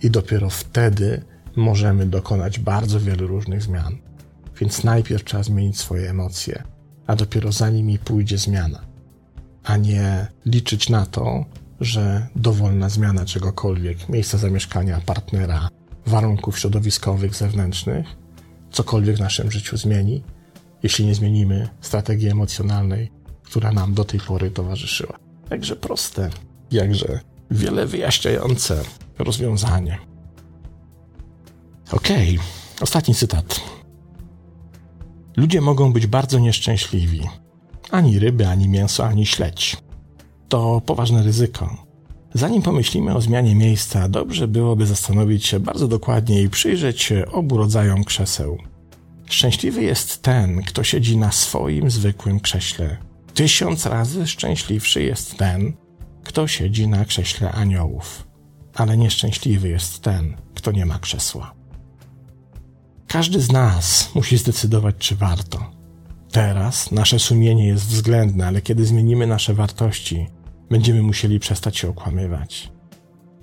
I 0.01 0.09
dopiero 0.09 0.49
wtedy 0.49 1.21
możemy 1.55 2.05
dokonać 2.05 2.59
bardzo 2.59 2.99
wielu 2.99 3.27
różnych 3.27 3.61
zmian. 3.61 3.97
Więc 4.59 4.83
najpierw 4.83 5.23
trzeba 5.23 5.43
zmienić 5.43 5.79
swoje 5.79 6.09
emocje, 6.09 6.63
a 7.07 7.15
dopiero 7.15 7.51
za 7.51 7.69
nimi 7.69 7.99
pójdzie 7.99 8.37
zmiana. 8.37 8.81
A 9.63 9.77
nie 9.77 10.27
liczyć 10.45 10.89
na 10.89 11.05
to, 11.05 11.45
że 11.81 12.27
dowolna 12.35 12.89
zmiana 12.89 13.25
czegokolwiek, 13.25 14.09
miejsca 14.09 14.37
zamieszkania, 14.37 15.01
partnera, 15.05 15.69
warunków 16.05 16.59
środowiskowych, 16.59 17.35
zewnętrznych, 17.35 18.07
cokolwiek 18.71 19.17
w 19.17 19.19
naszym 19.19 19.51
życiu 19.51 19.77
zmieni, 19.77 20.23
jeśli 20.83 21.05
nie 21.05 21.15
zmienimy 21.15 21.69
strategii 21.81 22.29
emocjonalnej, 22.29 23.11
która 23.43 23.71
nam 23.71 23.93
do 23.93 24.05
tej 24.05 24.19
pory 24.19 24.51
towarzyszyła. 24.51 25.17
Jakże 25.49 25.75
proste, 25.75 26.29
jakże 26.71 27.19
wiele 27.51 27.85
wyjaśniające 27.85 28.83
rozwiązanie. 29.19 29.97
Okej, 31.91 32.35
okay. 32.35 32.47
ostatni 32.81 33.15
cytat. 33.15 33.61
Ludzie 35.37 35.61
mogą 35.61 35.93
być 35.93 36.07
bardzo 36.07 36.39
nieszczęśliwi. 36.39 37.21
Ani 37.91 38.19
ryby, 38.19 38.47
ani 38.47 38.69
mięso, 38.69 39.07
ani 39.07 39.25
śledź. 39.25 39.77
To 40.49 40.81
poważne 40.85 41.23
ryzyko. 41.23 41.77
Zanim 42.33 42.61
pomyślimy 42.61 43.15
o 43.15 43.21
zmianie 43.21 43.55
miejsca, 43.55 44.09
dobrze 44.09 44.47
byłoby 44.47 44.85
zastanowić 44.85 45.45
się 45.45 45.59
bardzo 45.59 45.87
dokładnie 45.87 46.41
i 46.41 46.49
przyjrzeć 46.49 47.01
się 47.01 47.25
obu 47.31 47.57
rodzajom 47.57 48.03
krzeseł. 48.03 48.57
Szczęśliwy 49.25 49.83
jest 49.83 50.21
ten, 50.21 50.63
kto 50.63 50.83
siedzi 50.83 51.17
na 51.17 51.31
swoim 51.31 51.91
zwykłym 51.91 52.39
krześle, 52.39 52.97
Tysiąc 53.37 53.85
razy 53.85 54.27
szczęśliwszy 54.27 55.03
jest 55.03 55.37
ten, 55.37 55.73
kto 56.23 56.47
siedzi 56.47 56.87
na 56.87 57.05
krześle 57.05 57.51
aniołów, 57.51 58.27
ale 58.75 58.97
nieszczęśliwy 58.97 59.69
jest 59.69 60.01
ten, 60.01 60.37
kto 60.55 60.71
nie 60.71 60.85
ma 60.85 60.99
krzesła. 60.99 61.53
Każdy 63.07 63.41
z 63.41 63.51
nas 63.51 64.09
musi 64.15 64.37
zdecydować, 64.37 64.95
czy 64.99 65.15
warto. 65.15 65.71
Teraz 66.31 66.91
nasze 66.91 67.19
sumienie 67.19 67.67
jest 67.67 67.87
względne, 67.87 68.47
ale 68.47 68.61
kiedy 68.61 68.85
zmienimy 68.85 69.27
nasze 69.27 69.53
wartości, 69.53 70.27
będziemy 70.69 71.01
musieli 71.01 71.39
przestać 71.39 71.77
się 71.77 71.89
okłamywać. 71.89 72.71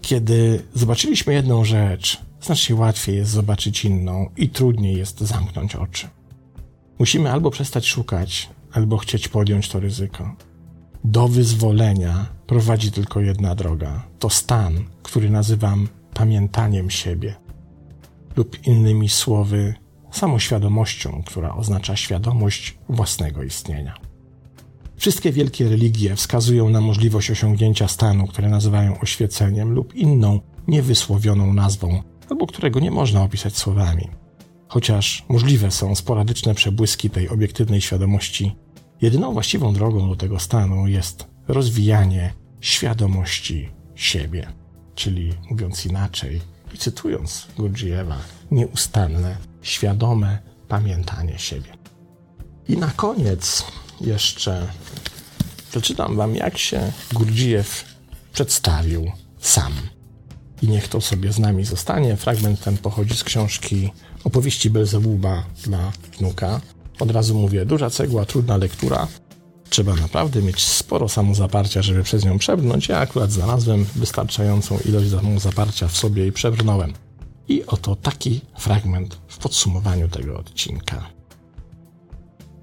Kiedy 0.00 0.62
zobaczyliśmy 0.74 1.32
jedną 1.34 1.64
rzecz, 1.64 2.20
znacznie 2.40 2.76
łatwiej 2.76 3.16
jest 3.16 3.30
zobaczyć 3.30 3.84
inną 3.84 4.30
i 4.36 4.48
trudniej 4.48 4.96
jest 4.96 5.20
zamknąć 5.20 5.76
oczy. 5.76 6.08
Musimy 6.98 7.32
albo 7.32 7.50
przestać 7.50 7.86
szukać, 7.86 8.50
albo 8.72 8.96
chcieć 8.96 9.28
podjąć 9.28 9.68
to 9.68 9.80
ryzyko. 9.80 10.36
Do 11.04 11.28
wyzwolenia 11.28 12.26
prowadzi 12.46 12.92
tylko 12.92 13.20
jedna 13.20 13.54
droga. 13.54 14.06
To 14.18 14.30
stan, 14.30 14.84
który 15.02 15.30
nazywam 15.30 15.88
pamiętaniem 16.14 16.90
siebie, 16.90 17.34
lub 18.36 18.66
innymi 18.66 19.08
słowy, 19.08 19.74
samoświadomością, 20.10 21.22
która 21.26 21.54
oznacza 21.54 21.96
świadomość 21.96 22.78
własnego 22.88 23.42
istnienia. 23.42 23.94
Wszystkie 25.04 25.32
wielkie 25.32 25.68
religie 25.68 26.16
wskazują 26.16 26.68
na 26.68 26.80
możliwość 26.80 27.30
osiągnięcia 27.30 27.88
stanu, 27.88 28.26
które 28.26 28.48
nazywają 28.48 29.00
oświeceniem 29.00 29.70
lub 29.70 29.94
inną, 29.94 30.40
niewysłowioną 30.68 31.52
nazwą, 31.52 32.02
albo 32.30 32.46
którego 32.46 32.80
nie 32.80 32.90
można 32.90 33.22
opisać 33.22 33.56
słowami. 33.56 34.08
Chociaż 34.68 35.24
możliwe 35.28 35.70
są 35.70 35.94
sporadyczne 35.94 36.54
przebłyski 36.54 37.10
tej 37.10 37.28
obiektywnej 37.28 37.80
świadomości, 37.80 38.56
Jedyną 39.02 39.32
właściwą 39.32 39.72
drogą 39.72 40.08
do 40.08 40.16
tego 40.16 40.38
stanu 40.38 40.86
jest 40.86 41.26
rozwijanie 41.48 42.32
świadomości 42.60 43.68
siebie, 43.94 44.52
czyli 44.94 45.32
mówiąc 45.50 45.86
inaczej 45.86 46.40
i 46.74 46.78
cytując 46.78 47.46
Gurdjieffa, 47.56 48.18
nieustanne, 48.50 49.36
świadome 49.62 50.38
pamiętanie 50.68 51.38
siebie. 51.38 51.70
I 52.68 52.76
na 52.76 52.90
koniec 52.90 53.64
jeszcze 54.00 54.68
przeczytam 55.74 56.16
wam, 56.16 56.36
jak 56.36 56.58
się 56.58 56.92
Gurdjieff 57.12 57.84
przedstawił 58.32 59.12
sam. 59.40 59.72
I 60.62 60.68
niech 60.68 60.88
to 60.88 61.00
sobie 61.00 61.32
z 61.32 61.38
nami 61.38 61.64
zostanie. 61.64 62.16
Fragment 62.16 62.60
ten 62.60 62.78
pochodzi 62.78 63.14
z 63.14 63.24
książki 63.24 63.90
Opowieści 64.24 64.70
Belzebuba 64.70 65.44
dla 65.64 65.92
wnuka 66.18 66.60
od 67.00 67.10
razu 67.10 67.34
mówię, 67.34 67.66
duża 67.66 67.90
cegła, 67.90 68.24
trudna 68.24 68.56
lektura. 68.56 69.08
trzeba 69.70 69.94
naprawdę 69.94 70.42
mieć 70.42 70.64
sporo 70.64 71.08
samozaparcia, 71.08 71.82
żeby 71.82 72.02
przez 72.02 72.24
nią 72.24 72.38
przebrnąć. 72.38 72.88
Ja 72.88 72.98
akurat 72.98 73.32
znalazłem 73.32 73.84
wystarczającą 73.96 74.78
ilość 74.84 75.10
samozaparcia 75.10 75.88
w 75.88 75.96
sobie 75.96 76.26
i 76.26 76.32
przebrnąłem. 76.32 76.92
I 77.48 77.66
oto 77.66 77.96
taki 77.96 78.40
fragment 78.58 79.18
w 79.28 79.38
podsumowaniu 79.38 80.08
tego 80.08 80.38
odcinka. 80.38 81.06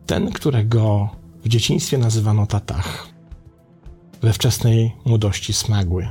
Ten, 0.05 0.32
którego 0.32 1.09
w 1.43 1.47
dzieciństwie 1.47 1.97
nazywano 1.97 2.47
tatach, 2.47 3.07
we 4.21 4.33
wczesnej 4.33 4.91
młodości 5.05 5.53
smagły, 5.53 6.09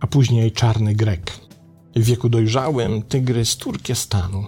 a 0.00 0.06
później 0.06 0.52
czarny 0.52 0.94
Grek, 0.94 1.32
w 1.96 2.04
wieku 2.04 2.28
dojrzałym 2.28 3.02
tygrys 3.02 3.56
Turkestanu, 3.56 4.44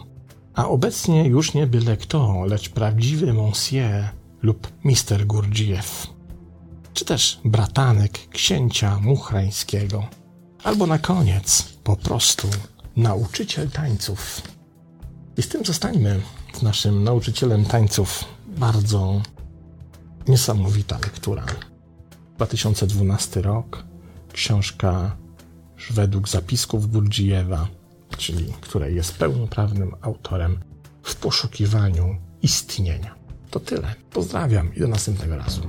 a 0.54 0.68
obecnie 0.68 1.24
już 1.24 1.54
nie 1.54 1.66
byle 1.66 1.96
kto, 1.96 2.44
lecz 2.44 2.68
prawdziwy 2.68 3.32
monsieur 3.32 4.08
lub 4.42 4.72
mister 4.84 5.26
Gurdziew, 5.26 6.06
czy 6.94 7.04
też 7.04 7.40
bratanek 7.44 8.28
księcia 8.28 8.98
muchrańskiego, 9.00 10.06
albo 10.64 10.86
na 10.86 10.98
koniec 10.98 11.62
po 11.84 11.96
prostu 11.96 12.48
nauczyciel 12.96 13.70
tańców. 13.70 14.42
I 15.36 15.42
z 15.42 15.48
tym 15.48 15.64
zostańmy 15.64 16.20
z 16.52 16.62
naszym 16.62 17.04
nauczycielem 17.04 17.64
tańców. 17.64 18.24
Bardzo 18.46 19.22
niesamowita 20.28 20.98
lektura. 20.98 21.46
2012 22.36 23.42
rok, 23.42 23.84
książka 24.32 25.16
według 25.90 26.28
zapisków 26.28 26.90
Gurdzijewa, 26.90 27.68
czyli 28.16 28.52
której 28.60 28.96
jest 28.96 29.18
pełnoprawnym 29.18 29.94
autorem 30.00 30.58
w 31.02 31.16
poszukiwaniu 31.16 32.16
istnienia. 32.42 33.14
To 33.50 33.60
tyle. 33.60 33.94
Pozdrawiam 34.10 34.74
i 34.74 34.80
do 34.80 34.88
następnego 34.88 35.36
razu. 35.36 35.62